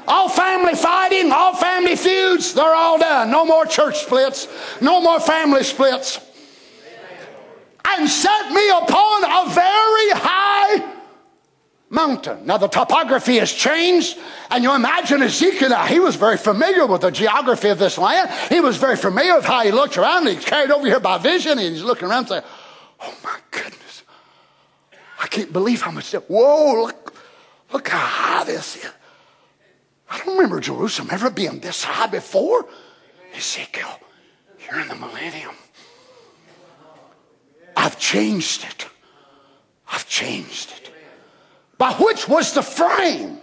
[0.07, 3.29] All family fighting, all family feuds, they're all done.
[3.29, 4.47] No more church splits,
[4.81, 6.21] no more family splits.
[7.85, 10.96] And set me upon a very high
[11.89, 12.45] mountain.
[12.45, 14.17] Now the topography has changed,
[14.49, 18.29] and you imagine Ezekiel, he was very familiar with the geography of this land.
[18.49, 21.53] He was very familiar with how he looked around, he's carried over here by vision,
[21.53, 22.43] and he's looking around and saying,
[22.99, 24.03] Oh my goodness,
[25.21, 27.13] I can't believe how much, whoa, look,
[27.71, 28.91] look how high this is.
[30.09, 32.65] I don't remember Jerusalem ever being this high before.
[33.35, 33.99] Ezekiel,
[34.65, 35.55] you're in the millennium.
[37.75, 38.87] I've changed it.
[39.89, 40.87] I've changed it
[41.77, 43.37] by which was the frame.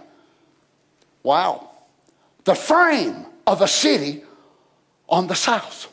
[1.23, 1.69] Wow.
[2.43, 4.23] The frame of a city
[5.09, 5.91] on the south.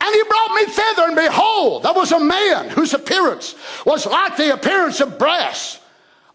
[0.00, 4.36] And he brought me thither, and behold, there was a man whose appearance was like
[4.36, 5.78] the appearance of brass.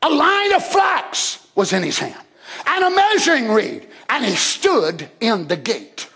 [0.03, 2.23] A line of flax was in his hand,
[2.67, 6.07] and a measuring reed, and he stood in the gate.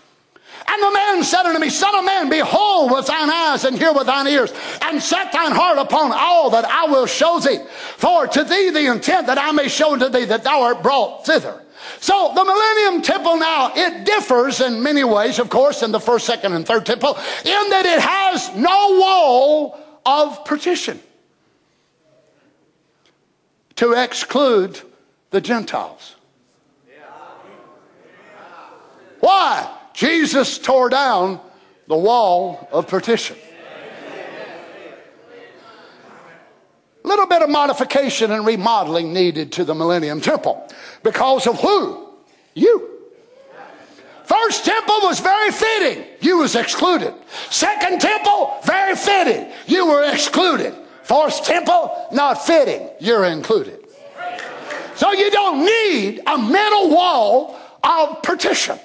[0.72, 3.92] And the man said unto me, Son of man, behold with thine eyes and hear
[3.92, 4.52] with thine ears,
[4.82, 7.58] and set thine heart upon all that I will show thee.
[7.96, 11.26] For to thee the intent that I may show to thee that thou art brought
[11.26, 11.60] thither.
[11.98, 16.24] So the Millennium Temple now, it differs in many ways, of course, in the first,
[16.24, 21.00] second, and third temple, in that it has no wall of partition
[23.76, 24.80] to exclude
[25.30, 26.14] the Gentiles.
[29.18, 29.79] Why?
[30.00, 31.38] Jesus tore down
[31.86, 33.36] the wall of partition.
[37.04, 40.66] A little bit of modification and remodeling needed to the Millennium Temple
[41.02, 42.08] because of who?
[42.54, 42.88] You.
[44.24, 46.06] First temple was very fitting.
[46.22, 47.12] You was excluded.
[47.50, 49.52] Second temple, very fitting.
[49.66, 50.72] You were excluded.
[51.02, 52.88] Fourth temple, not fitting.
[53.00, 53.84] You're included.
[54.94, 58.78] So you don't need a middle wall of partition.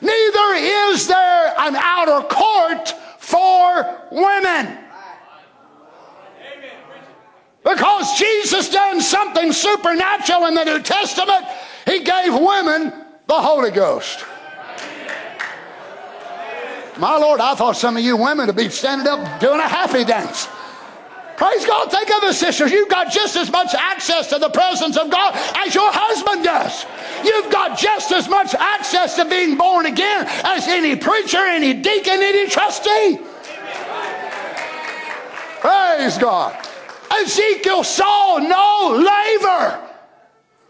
[0.00, 0.54] Neither
[0.92, 4.78] is there an outer court for women.
[7.64, 11.46] Because Jesus done something supernatural in the New Testament,
[11.86, 12.92] he gave women
[13.26, 14.24] the Holy Ghost.
[16.98, 20.04] My Lord, I thought some of you women would be standing up doing a happy
[20.04, 20.48] dance.
[21.42, 21.90] Praise God.
[21.90, 22.70] Think of it, sisters.
[22.70, 26.86] You've got just as much access to the presence of God as your husband does.
[27.24, 32.22] You've got just as much access to being born again as any preacher, any deacon,
[32.22, 33.18] any trustee.
[35.58, 36.56] Praise God.
[37.10, 39.81] Ezekiel saw no laver.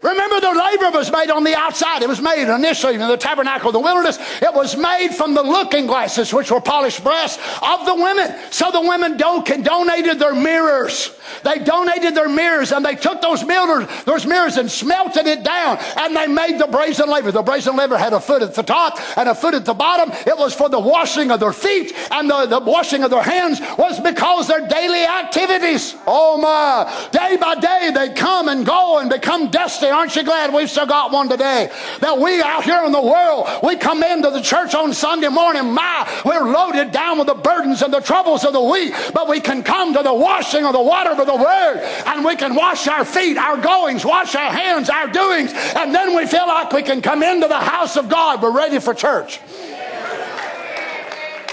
[0.03, 2.01] Remember, the laver was made on the outside.
[2.01, 4.19] It was made initially in the tabernacle of the wilderness.
[4.41, 8.35] It was made from the looking glasses, which were polished brass of the women.
[8.51, 11.15] So the women donated their mirrors.
[11.43, 15.77] They donated their mirrors and they took those mirrors, those mirrors and smelted it down
[15.97, 17.31] and they made the brazen laver.
[17.31, 20.11] The brazen laver had a foot at the top and a foot at the bottom.
[20.27, 23.61] It was for the washing of their feet and the, the washing of their hands
[23.77, 25.95] was because their daily activities.
[26.05, 27.09] Oh my.
[27.11, 30.87] Day by day they come and go and become dusty Aren't you glad we've still
[30.87, 31.71] got one today?
[31.99, 35.71] That we out here in the world, we come into the church on Sunday morning,
[35.71, 39.39] my, we're loaded down with the burdens and the troubles of the week, but we
[39.39, 41.77] can come to the washing of the water of the Word,
[42.07, 46.15] and we can wash our feet, our goings, wash our hands, our doings, and then
[46.15, 48.41] we feel like we can come into the house of God.
[48.41, 49.39] We're ready for church.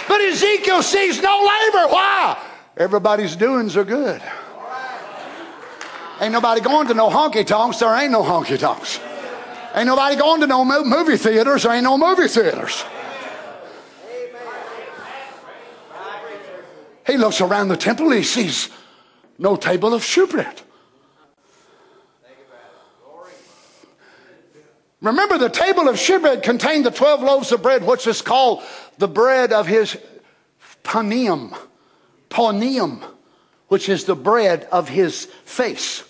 [0.08, 1.92] But Ezekiel sees no laver.
[1.92, 2.42] Why?
[2.76, 4.22] Everybody's doings are good.
[6.20, 7.78] Ain't nobody going to no honky tonks.
[7.78, 9.00] There ain't no honky tonks.
[9.74, 11.62] Ain't nobody going to no movie theaters.
[11.62, 12.84] There ain't no movie theaters.
[17.06, 18.10] He looks around the temple.
[18.10, 18.68] He sees
[19.38, 20.60] no table of shewbread.
[25.00, 28.62] Remember, the table of shewbread contained the 12 loaves of bread, which is called
[28.98, 29.96] the bread of his
[30.84, 31.56] paneum,
[32.28, 33.02] paneum,
[33.68, 36.04] which is the bread of his face.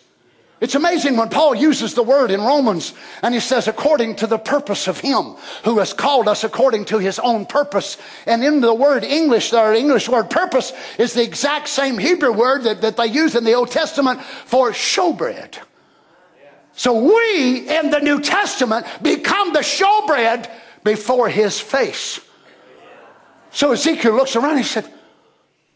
[0.61, 2.93] It's amazing when Paul uses the word in Romans
[3.23, 6.99] and he says, according to the purpose of him who has called us according to
[6.99, 7.97] his own purpose.
[8.27, 12.65] And in the word English, our English word purpose is the exact same Hebrew word
[12.65, 15.57] that, that they use in the Old Testament for showbread.
[16.75, 20.51] So we in the New Testament become the showbread
[20.85, 22.21] before his face.
[23.51, 24.91] So Ezekiel looks around and he said,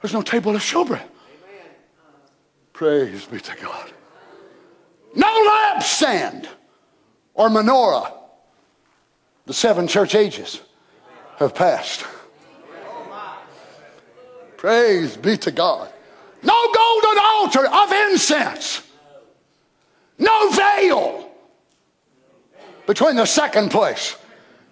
[0.03, 1.03] There's no table of showbread.
[2.75, 3.93] Praise be to God.
[5.15, 6.47] No lampstand
[7.35, 8.13] or menorah.
[9.47, 10.61] The seven church ages
[11.39, 12.05] have passed.
[14.57, 15.93] Praise be to God.
[16.43, 18.83] No golden altar of incense.
[20.19, 21.31] No veil
[22.87, 24.17] between the second place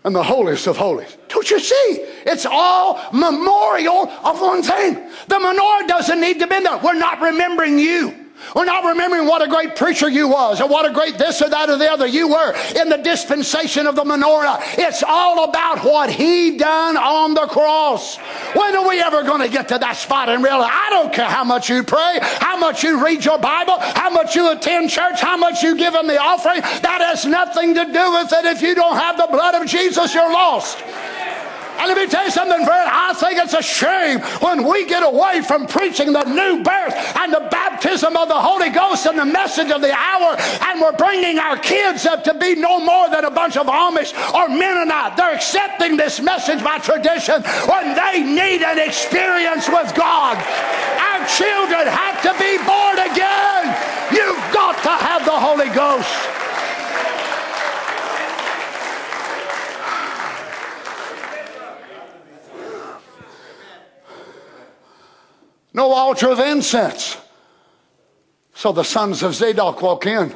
[0.05, 1.17] and the holiest of holies.
[1.29, 2.05] Don't you see?
[2.25, 4.95] It's all memorial of one thing.
[5.29, 6.79] The menorah doesn't need to be there.
[6.79, 8.22] We're not remembering you.
[8.55, 11.49] We're not remembering what a great preacher you was or what a great this or
[11.49, 14.61] that or the other you were in the dispensation of the menorah.
[14.79, 18.17] It's all about what he done on the cross.
[18.55, 21.29] When are we ever going to get to that spot and realize I don't care
[21.29, 25.21] how much you pray, how much you read your Bible, how much you attend church,
[25.21, 26.61] how much you give in the offering.
[26.61, 28.45] That has nothing to do with it.
[28.45, 30.79] If you don't have the blood of Jesus, you're lost.
[31.83, 32.89] And let me tell you something, friend.
[32.89, 37.33] I think it's a shame when we get away from preaching the new birth and
[37.35, 41.41] the baptism of the Holy Ghost and the message of the hour, and we're bringing
[41.41, 45.17] our kids up to be no more than a bunch of Amish or Mennonite.
[45.17, 50.39] They're accepting this message by tradition when they need an experience with God.
[50.39, 53.75] Our children have to be born again.
[54.15, 56.42] You've got to have the Holy Ghost.
[65.73, 67.17] No altar of incense.
[68.55, 70.35] So the sons of Zadok walk in,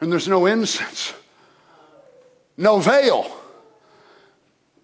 [0.00, 1.12] and there's no incense,
[2.56, 3.30] no veil.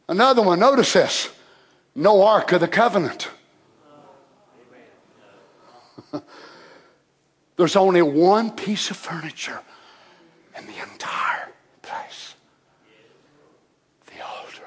[0.09, 1.31] Another one, notice this
[1.95, 3.31] no Ark of the Covenant.
[7.57, 9.61] there's only one piece of furniture
[10.59, 12.35] in the entire place
[14.07, 14.63] the altar.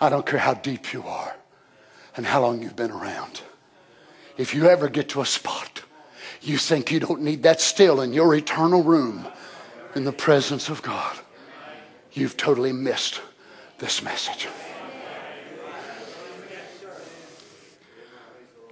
[0.00, 1.36] I don't care how deep you are
[2.16, 3.42] and how long you've been around.
[4.36, 5.82] If you ever get to a spot
[6.42, 9.26] you think you don't need that still in your eternal room
[9.94, 11.18] in the presence of God,
[12.12, 13.20] you've totally missed
[13.78, 14.48] this message.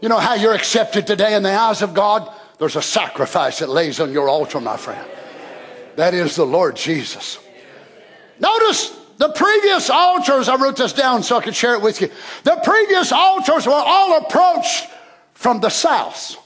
[0.01, 2.33] You know how you're accepted today in the eyes of God?
[2.59, 5.07] There's a sacrifice that lays on your altar, my friend.
[5.97, 7.39] That is the Lord Jesus.
[8.39, 12.11] Notice the previous altars, I wrote this down so I could share it with you.
[12.45, 14.89] The previous altars were all approached
[15.35, 16.37] from the south.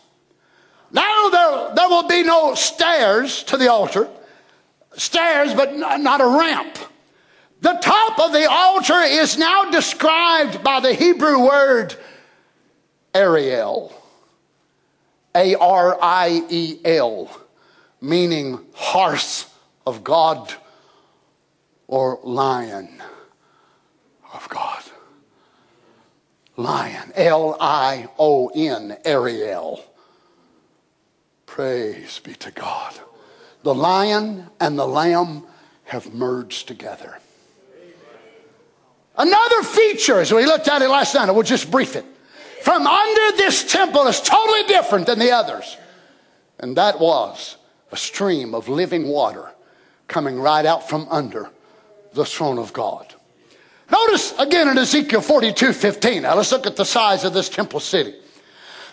[0.90, 4.08] Now there, there will be no stairs to the altar,
[4.94, 6.78] stairs, but not a ramp.
[7.60, 11.94] The top of the altar is now described by the Hebrew word
[13.14, 13.94] Ariel.
[15.34, 17.30] A R I E L,
[18.00, 19.50] meaning hearth
[19.86, 20.52] of God
[21.92, 22.88] or lion
[24.32, 24.82] of God.
[26.56, 29.84] Lion, L I O N, Ariel.
[31.44, 32.94] Praise be to God.
[33.62, 35.44] The lion and the lamb
[35.84, 37.18] have merged together.
[39.18, 42.06] Another feature, as we looked at it last night, I will just brief it.
[42.62, 45.76] From under this temple is totally different than the others.
[46.58, 47.58] And that was
[47.90, 49.50] a stream of living water
[50.08, 51.50] coming right out from under
[52.14, 53.14] the throne of God.
[53.90, 56.22] Notice again in Ezekiel 42 15.
[56.22, 58.14] Now let's look at the size of this temple city.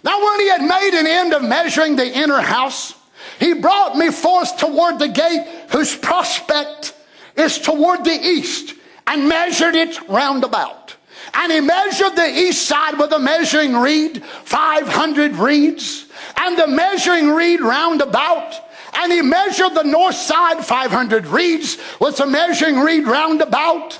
[0.03, 2.93] Now, when he had made an end of measuring the inner house,
[3.39, 6.95] he brought me forth toward the gate whose prospect
[7.35, 8.75] is toward the east
[9.07, 10.95] and measured it round about.
[11.33, 16.07] And he measured the east side with a measuring reed, 500 reeds,
[16.37, 18.68] and the measuring reed round about.
[18.93, 23.99] And he measured the north side, 500 reeds, with a measuring reed roundabout.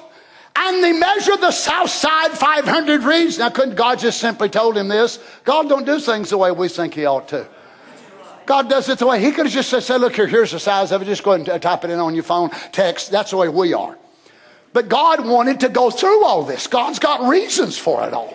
[0.56, 3.40] And he measured the south side 500 reeds.
[3.40, 5.20] Now, couldn't God just simply told him this?
[5.46, 7.48] God don't do things the way we think he ought to.
[8.46, 10.92] God does it the way he could have just said, look here, here's the size
[10.92, 11.06] of it.
[11.06, 13.12] Just go ahead and type it in on your phone, text.
[13.12, 13.96] That's the way we are.
[14.74, 16.68] But God wanted to go through all this.
[16.68, 18.34] God's got reasons for it all.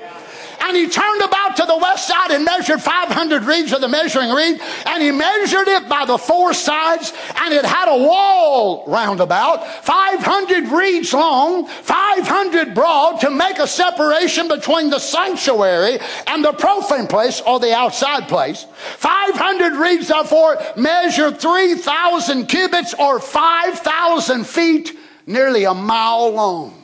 [0.65, 4.31] And he turned about to the west side and measured 500 reeds of the measuring
[4.31, 4.59] reed.
[4.87, 7.13] And he measured it by the four sides.
[7.37, 13.67] And it had a wall round about, 500 reeds long, 500 broad to make a
[13.67, 15.99] separation between the sanctuary
[16.29, 18.65] and the profane place or the outside place.
[18.97, 26.84] 500 reeds therefore measure 3,000 cubits or 5,000 feet, nearly a mile long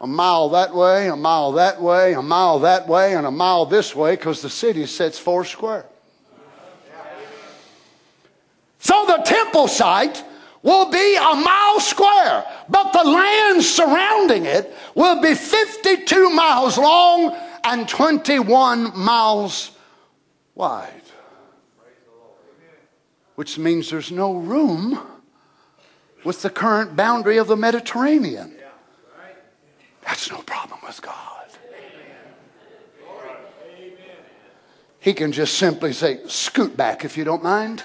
[0.00, 3.66] a mile that way, a mile that way, a mile that way, and a mile
[3.66, 5.84] this way because the city sits four square.
[8.78, 10.24] So the temple site
[10.62, 17.36] will be a mile square, but the land surrounding it will be 52 miles long
[17.62, 19.72] and 21 miles
[20.54, 20.94] wide.
[23.34, 24.98] Which means there's no room
[26.24, 28.59] with the current boundary of the Mediterranean.
[30.04, 31.40] That's no problem with God.
[35.00, 37.82] He can just simply say, scoot back if you don't mind.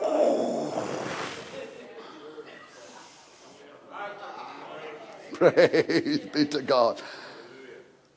[5.34, 7.00] Praise be to God.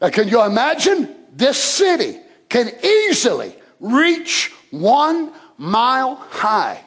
[0.01, 1.15] Now, can you imagine?
[1.33, 2.19] This city
[2.49, 6.81] can easily reach one mile high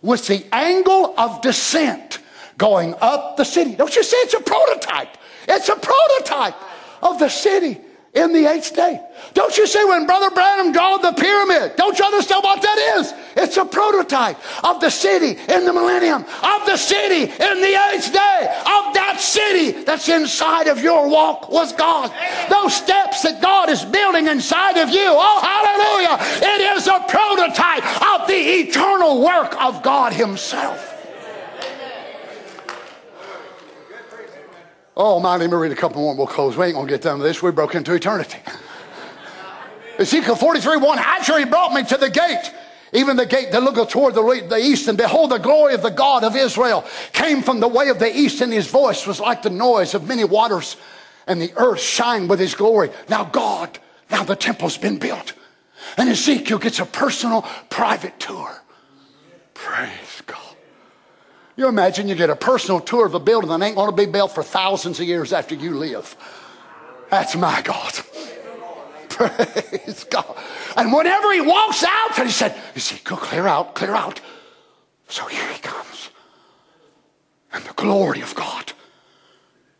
[0.00, 2.20] with the angle of descent
[2.56, 3.74] going up the city.
[3.74, 5.16] Don't you see it's a prototype?
[5.48, 6.54] It's a prototype
[7.02, 7.80] of the city
[8.14, 9.00] in the eighth day.
[9.34, 11.74] Don't you see when Brother Branham drawed the pyramid?
[11.76, 13.12] Don't you understand what that is?
[13.36, 18.12] It's a prototype of the city in the millennium, of the city in the eighth
[18.12, 22.12] day, of that city that's inside of your walk with God.
[22.48, 25.08] Those steps that God is building inside of you.
[25.08, 26.18] Oh, hallelujah.
[26.54, 27.84] It is a prototype
[28.14, 30.93] of the eternal work of God Himself.
[34.96, 36.56] Oh, my, let me read a couple more and we'll close.
[36.56, 37.42] We ain't going to get done with this.
[37.42, 38.38] We broke into eternity.
[39.98, 42.52] Ezekiel 43 1 After he brought me to the gate,
[42.92, 45.90] even the gate that looketh toward the, the east, and behold, the glory of the
[45.90, 49.42] God of Israel came from the way of the east, and his voice was like
[49.42, 50.76] the noise of many waters,
[51.26, 52.90] and the earth shined with his glory.
[53.08, 53.80] Now, God,
[54.10, 55.32] now the temple's been built.
[55.96, 58.62] And Ezekiel gets a personal, private tour.
[59.54, 60.13] Praise.
[61.56, 64.10] You imagine you get a personal tour of a building that ain't going to be
[64.10, 66.16] built for thousands of years after you live.
[67.10, 67.92] That's my God.
[69.08, 70.36] Praise God.
[70.76, 74.20] And whenever he walks out, and he said, You see, go clear out, clear out.
[75.08, 76.10] So here he comes.
[77.52, 78.72] And the glory of God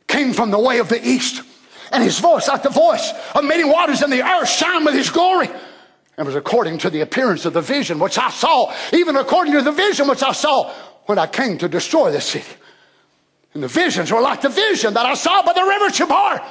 [0.07, 1.43] came from the way of the east.
[1.91, 5.11] And his voice, like the voice of many waters in the earth, shine with his
[5.11, 5.49] glory.
[6.17, 9.63] It was according to the appearance of the vision which I saw, even according to
[9.63, 10.73] the vision which I saw
[11.07, 12.53] when I came to destroy the city.
[13.53, 16.45] And the visions were like the vision that I saw by the river Chebar.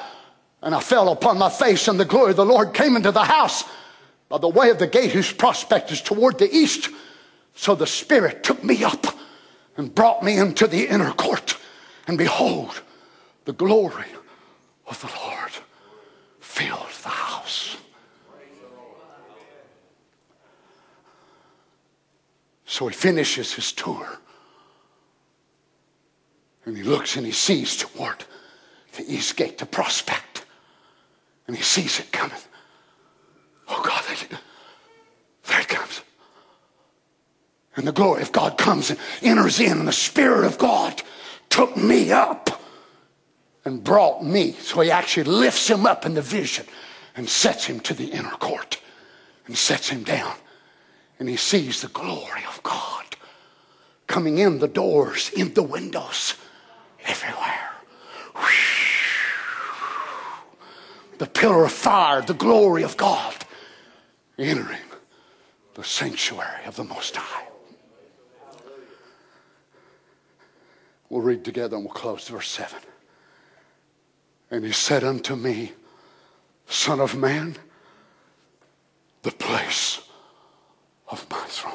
[0.61, 3.23] And I fell upon my face, and the glory of the Lord came into the
[3.23, 3.65] house
[4.29, 6.89] by the way of the gate whose prospect is toward the east.
[7.55, 9.05] So the Spirit took me up
[9.75, 11.57] and brought me into the inner court.
[12.07, 12.81] And behold,
[13.45, 14.07] the glory
[14.87, 15.51] of the Lord
[16.39, 17.77] filled the house.
[22.65, 24.19] So he finishes his tour.
[26.65, 28.23] And he looks and he sees toward
[28.95, 30.45] the east gate, the prospect.
[31.47, 32.37] And he sees it coming.
[33.67, 34.03] Oh God,
[35.45, 36.01] there it comes.
[37.75, 41.01] And the glory of God comes and enters in, and the Spirit of God
[41.49, 42.61] took me up
[43.65, 44.53] and brought me.
[44.53, 46.65] So he actually lifts him up in the vision
[47.15, 48.79] and sets him to the inner court
[49.47, 50.35] and sets him down.
[51.19, 53.05] and he sees the glory of God
[54.07, 56.35] coming in the doors, in the windows,
[57.05, 57.71] everywhere.
[61.17, 63.35] The pillar of fire, the glory of God
[64.37, 64.77] entering
[65.75, 67.47] the sanctuary of the Most High.
[71.09, 72.79] We'll read together and we'll close verse 7.
[74.49, 75.73] And he said unto me,
[76.67, 77.57] Son of man,
[79.21, 80.01] the place
[81.09, 81.73] of my throne,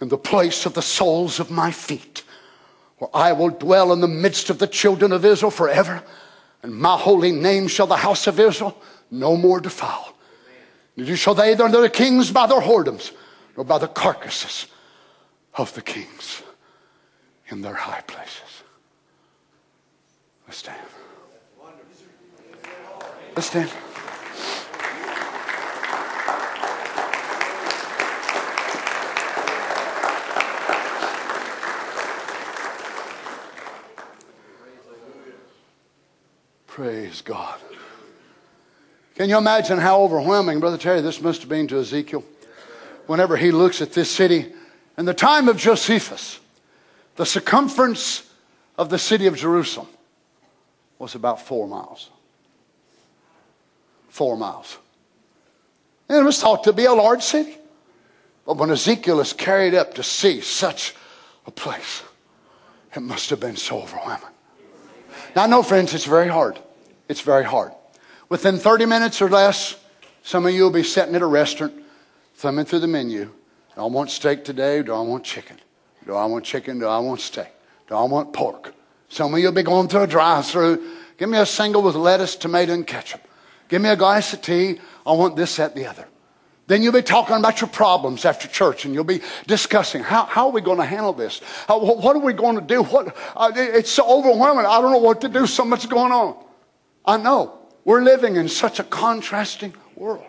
[0.00, 2.22] and the place of the soles of my feet,
[2.98, 6.02] where I will dwell in the midst of the children of Israel forever,
[6.62, 8.76] and my holy name shall the house of Israel
[9.10, 10.14] no more defile.
[10.96, 13.12] Neither shall they that are the kings by their whoredoms,
[13.56, 14.66] nor by the carcasses
[15.54, 16.42] of the kings
[17.48, 18.62] in their high places.
[20.46, 20.80] Let's stand.
[23.34, 23.70] Let's stand.
[36.76, 37.58] Praise God.
[39.14, 42.22] Can you imagine how overwhelming, Brother Terry, this must have been to Ezekiel?
[43.06, 44.52] Whenever he looks at this city,
[44.98, 46.38] in the time of Josephus,
[47.14, 48.30] the circumference
[48.76, 49.86] of the city of Jerusalem
[50.98, 52.10] was about four miles.
[54.10, 54.76] Four miles.
[56.10, 57.56] And it was thought to be a large city.
[58.44, 60.94] But when Ezekiel is carried up to see such
[61.46, 62.02] a place,
[62.94, 64.28] it must have been so overwhelming.
[65.34, 66.58] Now, I know, friends, it's very hard.
[67.08, 67.72] It's very hard.
[68.28, 69.76] Within 30 minutes or less,
[70.22, 71.72] some of you will be sitting at a restaurant,
[72.34, 73.30] thumbing through the menu.
[73.74, 74.82] Do I want steak today?
[74.82, 75.58] Do I want chicken?
[76.06, 76.78] Do I want chicken?
[76.78, 77.48] Do I want steak?
[77.88, 78.74] Do I want pork?
[79.08, 80.84] Some of you will be going through a drive through.
[81.18, 83.20] Give me a single with lettuce, tomato, and ketchup.
[83.68, 84.80] Give me a glass of tea.
[85.06, 86.06] I want this, that, the other.
[86.66, 90.46] Then you'll be talking about your problems after church and you'll be discussing how, how
[90.46, 91.40] are we going to handle this?
[91.68, 92.82] How, what are we going to do?
[92.82, 94.66] What, uh, it's so overwhelming.
[94.66, 95.46] I don't know what to do.
[95.46, 96.36] So much going on.
[97.06, 97.58] I know.
[97.84, 100.24] We're living in such a contrasting world.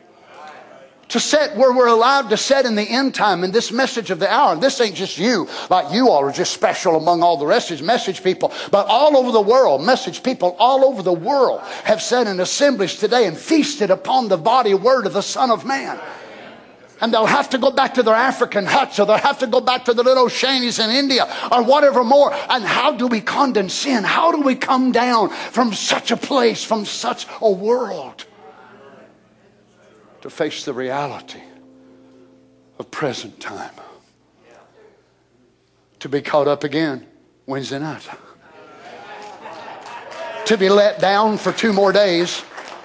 [1.09, 4.19] To set where we're allowed to set in the end time in this message of
[4.19, 4.57] the hour.
[4.57, 7.81] This ain't just you, like you all are just special among all the rest of
[7.81, 12.27] message people, but all over the world, message people all over the world have sat
[12.27, 15.97] in assemblies today and feasted upon the body word of the Son of Man
[17.01, 19.61] and they'll have to go back to their African huts or they'll have to go
[19.61, 22.33] back to the little shanies in India or whatever more.
[22.33, 24.05] And how do we condescend?
[24.05, 28.25] How do we come down from such a place, from such a world
[30.21, 31.41] to face the reality
[32.79, 33.73] of present time?
[35.99, 37.05] To be caught up again
[37.45, 38.07] Wednesday night.
[40.45, 42.43] To be let down for two more days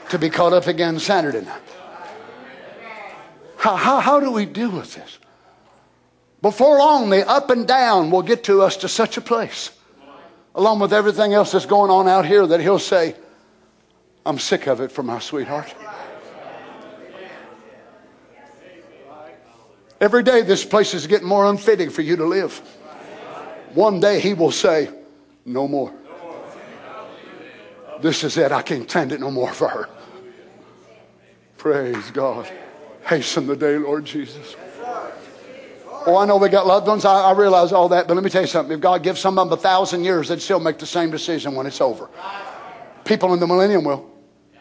[0.08, 1.62] to be caught up again Saturday night.
[3.62, 5.20] How, how, how do we deal with this?
[6.40, 9.70] Before long, the up and down will get to us to such a place,
[10.56, 13.14] along with everything else that's going on out here, that he'll say,
[14.26, 15.72] I'm sick of it for my sweetheart.
[20.00, 22.58] Every day, this place is getting more unfitting for you to live.
[23.74, 24.90] One day, he will say,
[25.44, 25.94] No more.
[28.00, 28.50] This is it.
[28.50, 29.88] I can't stand it no more for her.
[31.58, 32.50] Praise God.
[33.04, 34.56] Hasten the day, Lord Jesus.
[36.04, 37.04] Oh, I know we got loved ones.
[37.04, 38.08] I, I, realize all that.
[38.08, 38.74] But let me tell you something.
[38.74, 41.54] If God gives some of them a thousand years, they'd still make the same decision
[41.54, 42.08] when it's over.
[43.04, 44.10] People in the millennium will.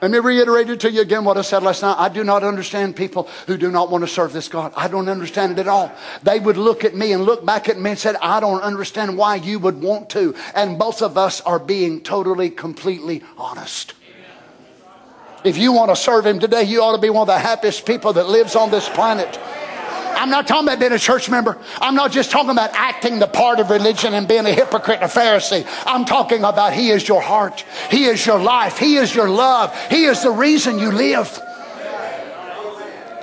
[0.02, 1.96] Let me reiterate it to you again what I said last night.
[1.98, 4.74] I do not understand people who do not want to serve this God.
[4.76, 5.92] I don't understand it at all.
[6.24, 9.16] They would look at me and look back at me and said, I don't understand
[9.16, 10.34] why you would want to.
[10.56, 13.94] And both of us are being totally, completely honest.
[15.44, 17.86] If you want to serve him today, you ought to be one of the happiest
[17.86, 19.40] people that lives on this planet.
[20.22, 21.58] I'm not talking about being a church member.
[21.80, 25.10] I'm not just talking about acting the part of religion and being a hypocrite and
[25.10, 25.66] a Pharisee.
[25.88, 27.66] I'm talking about He is your heart.
[27.90, 28.78] He is your life.
[28.78, 29.76] He is your love.
[29.90, 31.40] He is the reason you live.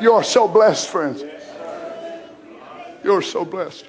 [0.01, 1.23] You are so blessed, friends.
[3.05, 3.85] You're so blessed.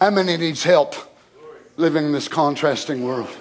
[0.00, 0.94] How many needs help
[1.76, 3.34] living in this contrasting world?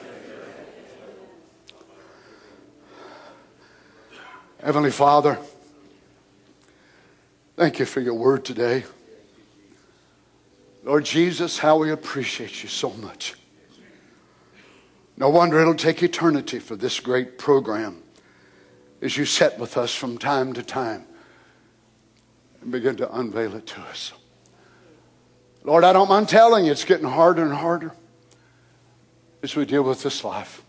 [4.64, 5.38] Heavenly Father,
[7.57, 8.86] thank you for your word today.
[10.86, 13.33] Lord Jesus, how we appreciate you so much.
[15.17, 18.04] No wonder it'll take eternity for this great program
[19.01, 21.04] as you set with us from time to time
[22.62, 24.13] and begin to unveil it to us.
[25.66, 27.92] Lord, I don't mind telling you, it's getting harder and harder
[29.42, 30.63] as we deal with this life.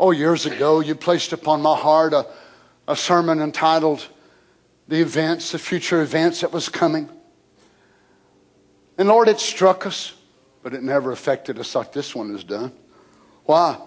[0.00, 2.26] Oh, years ago, you placed upon my heart a
[2.88, 4.06] a sermon entitled
[4.88, 7.08] The Events, the Future Events that was coming.
[8.98, 10.14] And Lord, it struck us,
[10.62, 12.72] but it never affected us like this one has done.
[13.44, 13.78] Why?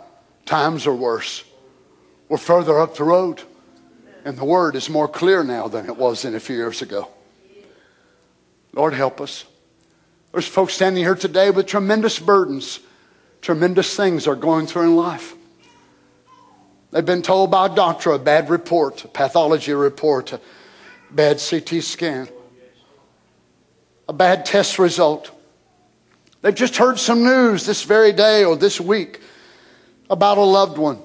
[0.45, 1.43] Times are worse.
[2.27, 3.41] We're further up the road,
[4.23, 7.09] and the word is more clear now than it was in a few years ago.
[8.73, 9.45] Lord, help us.
[10.31, 12.79] There's folks standing here today with tremendous burdens,
[13.41, 15.33] tremendous things are going through in life.
[16.91, 20.41] They've been told by a doctor a bad report, a pathology report, a
[21.11, 22.27] bad CT scan,
[24.07, 25.31] a bad test result.
[26.41, 29.21] They've just heard some news this very day or this week
[30.09, 30.99] about a loved one.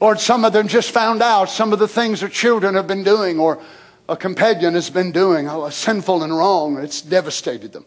[0.00, 3.04] Lord, some of them just found out some of the things their children have been
[3.04, 3.62] doing or
[4.08, 6.78] a companion has been doing, oh, sinful and wrong.
[6.78, 7.86] It's devastated them.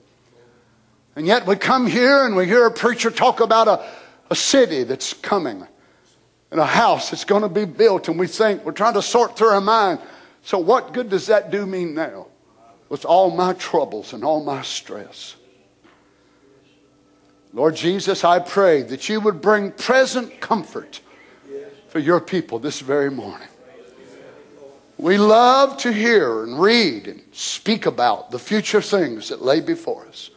[1.18, 3.86] And yet we come here and we hear a preacher talk about a,
[4.32, 5.68] a city that's coming
[6.52, 8.08] and a house that's going to be built.
[8.08, 10.00] And we think we're trying to sort through our mind.
[10.44, 12.28] So, what good does that do me now
[12.90, 15.36] with all my troubles and all my stress?
[17.54, 21.02] Lord Jesus, I pray that you would bring present comfort
[21.90, 23.48] for your people this very morning.
[24.98, 30.08] We love to hear and read and speak about the future things that lay before
[30.08, 30.30] us.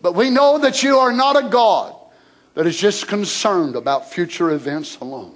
[0.00, 1.94] But we know that you are not a God
[2.54, 5.34] that is just concerned about future events alone,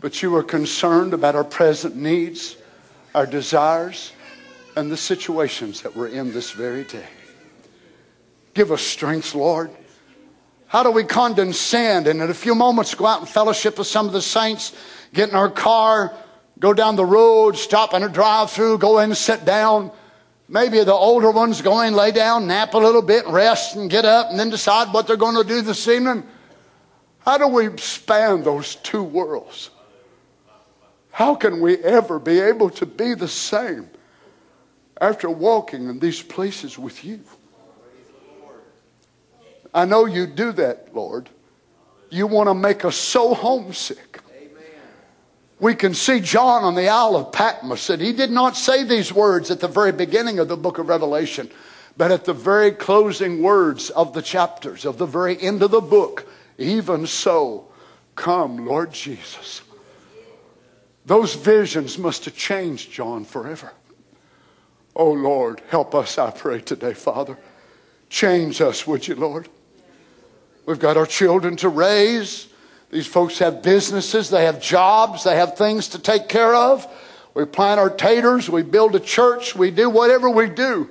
[0.00, 2.56] but you are concerned about our present needs,
[3.14, 4.12] our desires,
[4.76, 7.06] and the situations that we're in this very day.
[8.54, 9.70] Give us strength, Lord.
[10.66, 14.06] How do we condescend and in a few moments go out and fellowship with some
[14.06, 14.74] of the saints,
[15.12, 16.12] get in our car,
[16.58, 19.92] go down the road, stop in a drive through, go in and sit down.
[20.54, 24.04] Maybe the older ones go in, lay down, nap a little bit, rest, and get
[24.04, 26.22] up, and then decide what they're going to do this evening.
[27.18, 29.70] How do we span those two worlds?
[31.10, 33.90] How can we ever be able to be the same
[35.00, 37.18] after walking in these places with you?
[39.74, 41.30] I know you do that, Lord.
[42.10, 44.20] You want to make us so homesick.
[45.60, 49.12] We can see John on the Isle of Patmos, and he did not say these
[49.12, 51.50] words at the very beginning of the book of Revelation,
[51.96, 55.80] but at the very closing words of the chapters, of the very end of the
[55.80, 56.26] book.
[56.58, 57.68] Even so,
[58.16, 59.62] come, Lord Jesus.
[61.06, 63.72] Those visions must have changed John forever.
[64.96, 67.36] Oh, Lord, help us, I pray today, Father.
[68.08, 69.48] Change us, would you, Lord?
[70.66, 72.48] We've got our children to raise.
[72.94, 76.86] These folks have businesses, they have jobs, they have things to take care of.
[77.34, 80.88] We plant our taters, we build a church, we do whatever we do.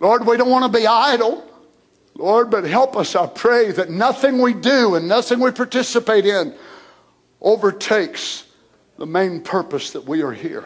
[0.00, 1.48] Lord, we don't want to be idle.
[2.16, 6.52] Lord, but help us, I pray, that nothing we do and nothing we participate in
[7.40, 8.44] overtakes
[8.98, 10.64] the main purpose that we are here.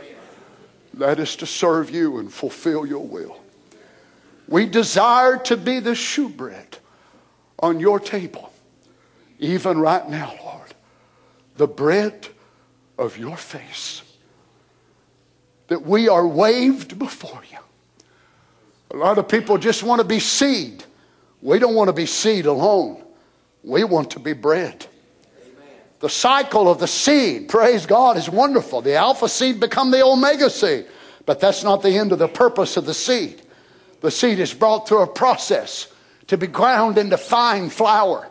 [0.95, 3.39] That is to serve you and fulfill your will.
[4.49, 6.79] We desire to be the shewbread
[7.59, 8.50] on your table,
[9.41, 10.75] even right now, Lord,
[11.57, 12.29] the bread
[12.99, 14.03] of your face,
[15.69, 17.59] that we are waved before you.
[18.93, 20.85] A lot of people just want to be seed.
[21.43, 23.03] We don't want to be seed alone.
[23.65, 24.87] We want to be bread.
[26.01, 28.81] The cycle of the seed, praise God, is wonderful.
[28.81, 30.87] The alpha seed become the omega seed.
[31.27, 33.43] But that's not the end of the purpose of the seed.
[34.01, 35.93] The seed is brought through a process
[36.29, 38.30] to be ground into fine flour.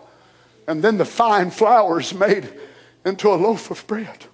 [0.69, 2.47] And then the fine flour is made
[3.03, 4.27] into a loaf of bread.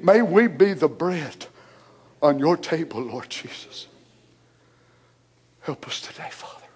[0.00, 1.46] May we be the bread
[2.20, 3.86] on your table, Lord Jesus.
[5.60, 6.66] Help us today, Father.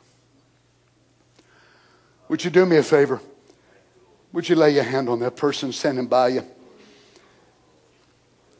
[2.29, 3.21] Would you do me a favor?
[4.33, 6.45] Would you lay your hand on that person standing by you?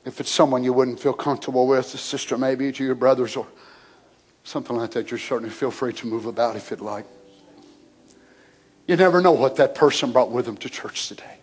[0.05, 3.47] If it's someone you wouldn't feel comfortable with, a sister maybe, to your brothers or
[4.43, 7.07] something like that, you're certainly feel free to move about if you'd like.
[8.93, 11.39] You never know what that person brought with them to church today.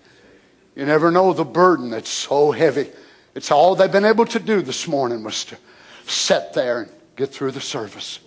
[0.75, 2.91] You never know the burden that's so heavy.
[3.33, 5.57] It's all they've been able to do this morning was to
[6.05, 8.19] sit there and get through the service.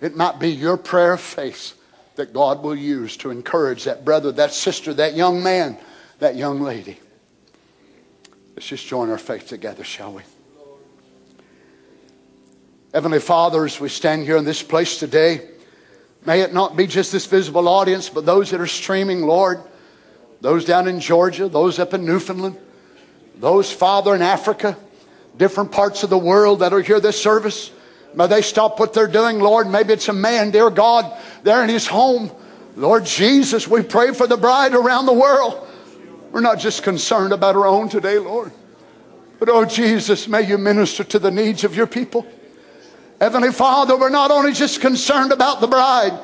[0.00, 1.78] It might be your prayer of faith
[2.14, 5.76] that God will use to encourage that brother, that sister, that young man,
[6.20, 6.98] that young lady.
[8.56, 10.22] Let's just join our faith together, shall we?
[12.94, 15.50] Heavenly Father, as we stand here in this place today,
[16.26, 19.60] May it not be just this visible audience, but those that are streaming, Lord,
[20.40, 22.58] those down in Georgia, those up in Newfoundland,
[23.36, 24.76] those, Father, in Africa,
[25.36, 27.70] different parts of the world that are here this service.
[28.14, 29.68] May they stop what they're doing, Lord.
[29.68, 32.30] Maybe it's a man, dear God, there in his home.
[32.76, 35.66] Lord Jesus, we pray for the bride around the world.
[36.32, 38.50] We're not just concerned about our own today, Lord.
[39.38, 42.26] But oh, Jesus, may you minister to the needs of your people.
[43.20, 46.18] Heavenly Father, we're not only just concerned about the bride,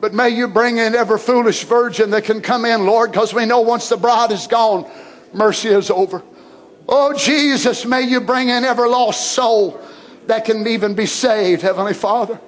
[0.00, 3.44] but may you bring in every foolish virgin that can come in, Lord, because we
[3.46, 4.90] know once the bride is gone,
[5.32, 6.22] mercy is over.
[6.88, 9.80] Oh, Jesus, may you bring in every lost soul
[10.26, 12.40] that can even be saved, Heavenly Father.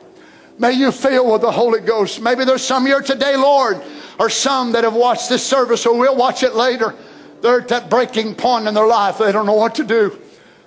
[0.58, 2.20] May you fill with the Holy Ghost.
[2.20, 3.82] Maybe there's some here today, Lord,
[4.18, 6.94] or some that have watched this service or will watch it later.
[7.40, 9.18] They're at that breaking point in their life.
[9.18, 10.18] They don't know what to do.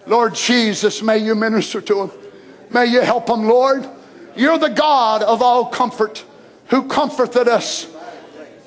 [0.06, 2.12] Lord Jesus, may you minister to them.
[2.72, 3.88] May you help them, Lord.
[4.36, 6.24] You're the God of all comfort
[6.68, 7.88] who comforted us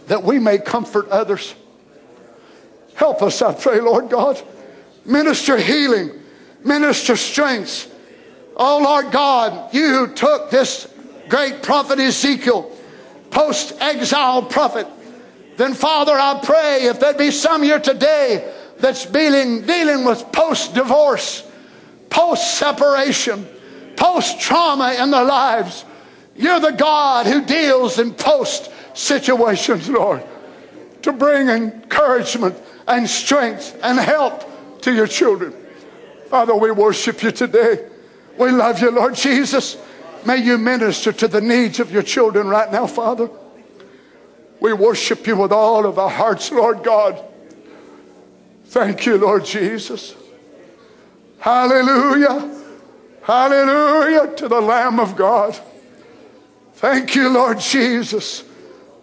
[0.06, 1.54] that we may comfort others.
[2.94, 4.42] Help us, I pray, Lord God.
[5.04, 6.10] Minister healing,
[6.64, 7.94] minister strength.
[8.56, 10.92] Oh, Lord God, you who took this
[11.28, 12.74] great prophet Ezekiel,
[13.30, 14.86] post exile prophet.
[15.56, 20.74] Then, Father, I pray if there be some here today that's dealing, dealing with post
[20.74, 21.48] divorce,
[22.10, 23.46] post separation,
[23.98, 25.84] post trauma in their lives,
[26.36, 30.22] you're the God who deals in post situations, Lord,
[31.02, 32.56] to bring encouragement
[32.86, 35.52] and strength and help to your children.
[36.28, 37.88] Father, we worship you today.
[38.38, 39.76] We love you, Lord Jesus.
[40.24, 43.28] May you minister to the needs of your children right now, Father.
[44.60, 47.20] We worship you with all of our hearts, Lord God.
[48.66, 50.14] Thank you, Lord Jesus.
[51.40, 52.58] Hallelujah.
[53.28, 55.60] Hallelujah to the Lamb of God.
[56.76, 58.42] Thank you, Lord Jesus.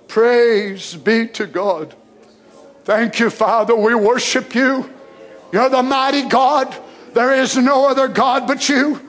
[0.07, 1.93] Praise be to God.
[2.85, 3.75] Thank you, Father.
[3.75, 4.91] We worship you.
[5.51, 6.75] You're the mighty God.
[7.13, 8.99] There is no other God but you.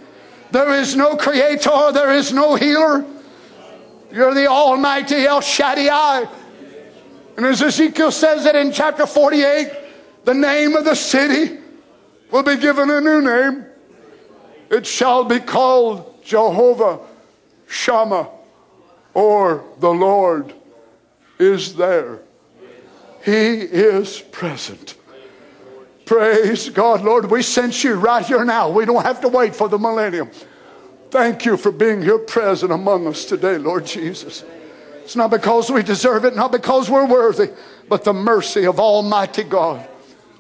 [0.51, 1.93] There is no creator.
[1.93, 3.02] There is no healer.
[4.12, 6.28] You're the almighty El Shaddai.
[7.38, 9.72] And as Ezekiel says it in chapter 48,
[10.24, 11.56] the name of the city
[12.30, 13.65] will be given a new name.
[14.70, 17.01] It shall be called Jehovah
[17.68, 18.28] Shammah
[19.14, 20.55] or the Lord
[21.38, 22.20] is there.
[23.24, 24.94] He is present.
[26.05, 27.30] Praise God, Lord.
[27.30, 28.70] We sense you right here now.
[28.70, 30.30] We don't have to wait for the millennium.
[31.10, 34.44] Thank you for being here present among us today, Lord Jesus.
[35.02, 37.51] It's not because we deserve it, not because we're worthy,
[37.88, 39.88] but the mercy of Almighty God.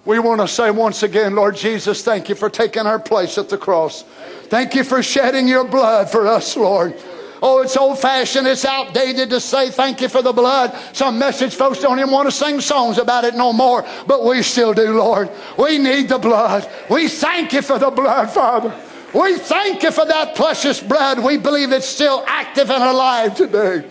[0.06, 3.48] We want to say once again, Lord Jesus, thank you for taking our place at
[3.48, 4.02] the cross.
[4.44, 6.94] Thank you for shedding your blood for us, Lord.
[7.42, 10.78] Oh, it's old fashioned, it's outdated to say thank you for the blood.
[10.92, 14.42] Some message folks don't even want to sing songs about it no more, but we
[14.42, 15.28] still do, Lord.
[15.58, 16.70] We need the blood.
[16.88, 18.72] We thank you for the blood, Father.
[19.12, 21.18] We thank you for that precious blood.
[21.18, 23.84] We believe it's still active and alive today.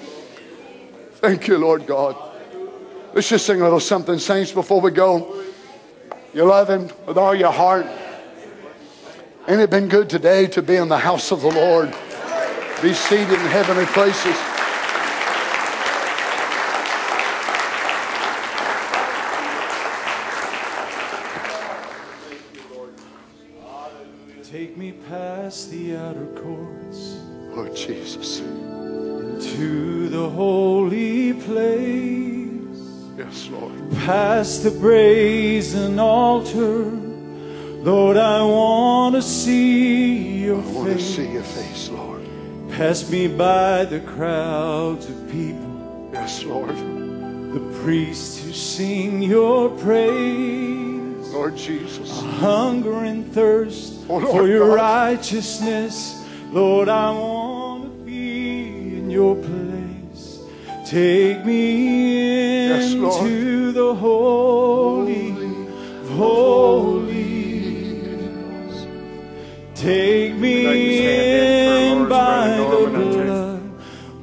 [1.16, 2.16] Thank you, Lord God.
[3.14, 5.45] Let's just sing a little something, saints, before we go.
[6.36, 7.86] You love Him with all your heart.
[9.48, 11.96] Ain't it been good today to be in the house of the Lord?
[12.82, 14.36] Be seated in heavenly places.
[24.44, 27.16] Take me past the outer courts
[27.56, 28.40] Lord Jesus.
[28.40, 32.35] to the holy place,
[33.18, 33.72] Yes, Lord.
[34.06, 36.84] past the brazen altar.
[37.86, 41.16] Lord, I want to see your I want to face.
[41.16, 42.22] see your face, Lord.
[42.72, 46.76] Pass me by the crowds of people, Yes, Lord.
[46.76, 51.30] the priests who sing your praise.
[51.32, 52.22] Lord Jesus.
[52.40, 54.76] hunger and thirst Oh, for your God.
[55.14, 56.24] righteousness.
[56.52, 60.40] Lord, I want to be in your place.
[60.86, 62.25] Take me Yes,
[63.02, 63.28] Lord.
[63.28, 65.30] into the holy
[66.02, 67.16] of holies.
[69.74, 73.62] Take me like to stand in in for Lord's by the blood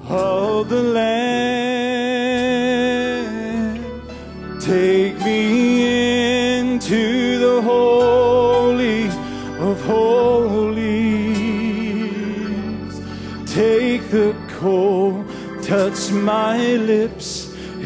[0.09, 1.43] of the Lamb.
[4.61, 5.41] Take me
[6.59, 7.03] into
[7.47, 9.03] the holy
[9.69, 10.93] of holies.
[13.47, 15.25] Take the coal,
[15.63, 16.59] touch my
[16.93, 17.22] lips.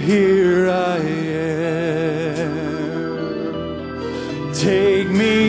[0.06, 1.74] Here I am.
[4.54, 5.45] Take me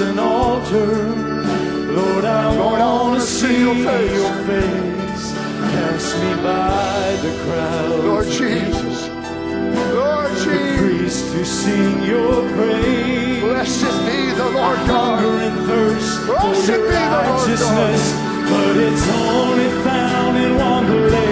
[0.00, 0.86] brazen altar.
[1.92, 4.46] Lord, I Lord, want wanna see your your face.
[4.46, 5.32] face.
[5.72, 8.04] Pass me by the crowd.
[8.04, 9.08] Lord Jesus.
[9.94, 10.80] Lord Jesus.
[10.80, 13.42] Priest to sing your praise.
[13.42, 15.42] Blessed be the Lord Hunger God.
[15.42, 18.02] and thirst for Blessed your the Lord righteousness,
[18.50, 21.29] but it's only found in one place.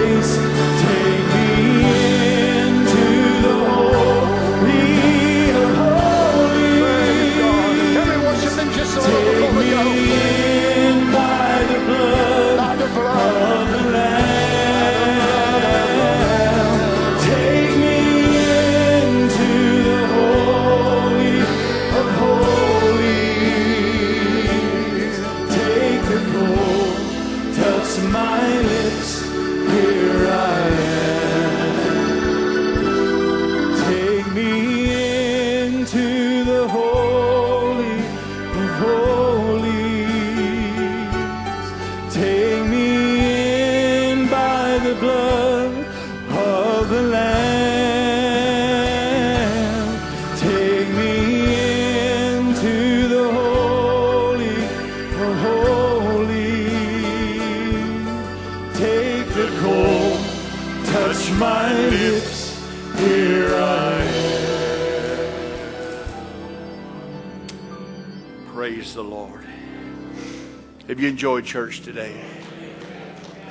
[71.41, 72.19] Church today?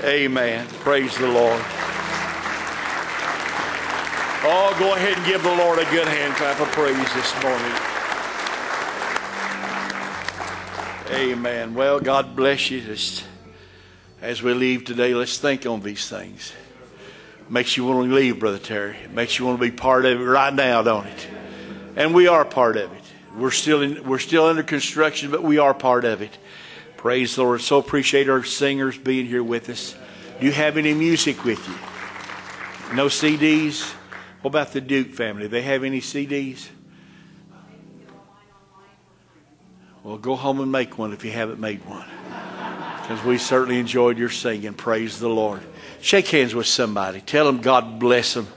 [0.03, 0.67] Amen.
[0.81, 1.63] Praise the Lord.
[4.41, 7.99] Oh, go ahead and give the Lord a good hand clap of praise this morning.
[11.11, 11.75] Amen.
[11.75, 12.81] Well, God bless you.
[12.81, 13.25] Just
[14.23, 16.53] as we leave today, let's think on these things.
[17.49, 18.97] Makes you want to leave, Brother Terry.
[19.13, 21.29] Makes you want to be part of it right now, don't it?
[21.97, 23.03] And we are part of it.
[23.37, 26.37] We're still in, we're still under construction, but we are part of it.
[26.99, 27.61] Praise the Lord.
[27.61, 29.95] So appreciate our singers being here with us.
[30.41, 31.75] Do you have any music with you?
[32.97, 33.93] No CDs?
[34.43, 35.47] What about the Duke family?
[35.47, 36.69] They have any CDs?
[40.03, 42.07] Well, go home and make one if you haven't made one.
[43.01, 44.75] Because we certainly enjoyed your singing.
[44.75, 45.61] Praise the Lord.
[46.01, 47.21] Shake hands with somebody.
[47.21, 48.49] Tell them God bless them.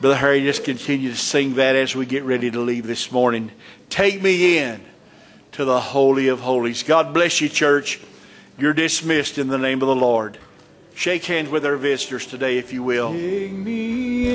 [0.00, 3.52] Brother Harry, just continue to sing that as we get ready to leave this morning.
[3.90, 4.82] Take me in
[5.52, 6.82] to the Holy of Holies.
[6.82, 8.00] God bless you, church.
[8.58, 10.38] You're dismissed in the name of the Lord.
[10.94, 13.12] Shake hands with our visitors today, if you will.
[13.12, 14.28] Take me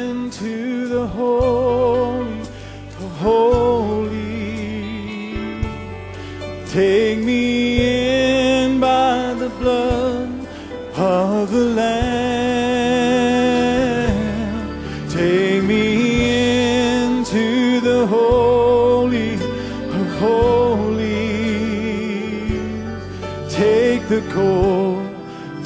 [0.00, 4.14] into the holy of holies.
[6.70, 10.46] Take me in by the blood
[10.96, 12.03] of the Lamb.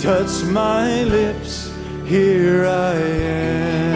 [0.09, 1.70] Touch my lips.
[2.06, 3.88] Here I am.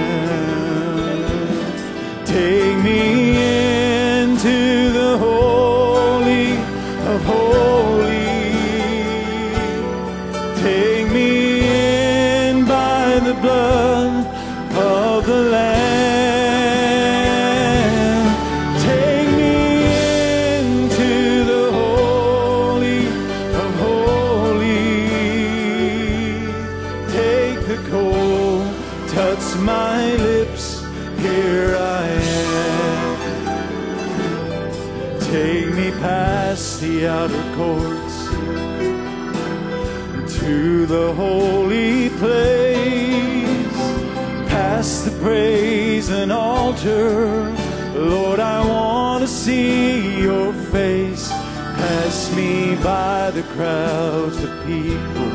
[52.82, 55.30] By the crowds of people,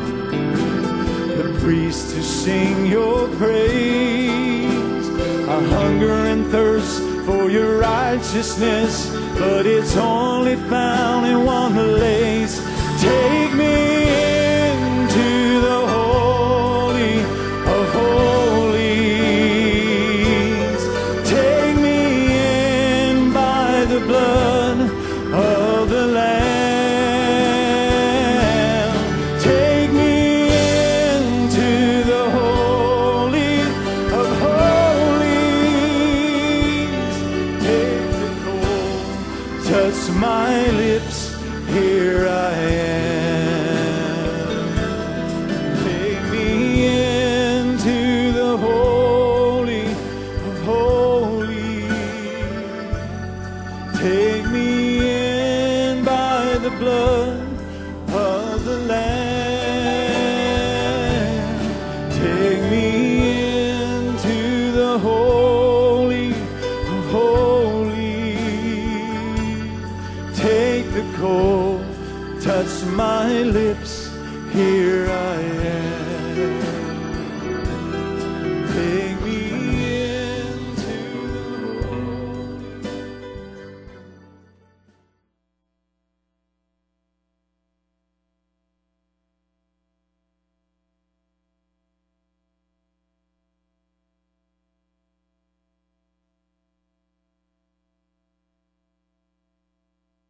[1.36, 5.08] the priests to sing your praise.
[5.48, 9.08] I hunger and thirst for your righteousness,
[9.38, 12.67] but it's only found in one place.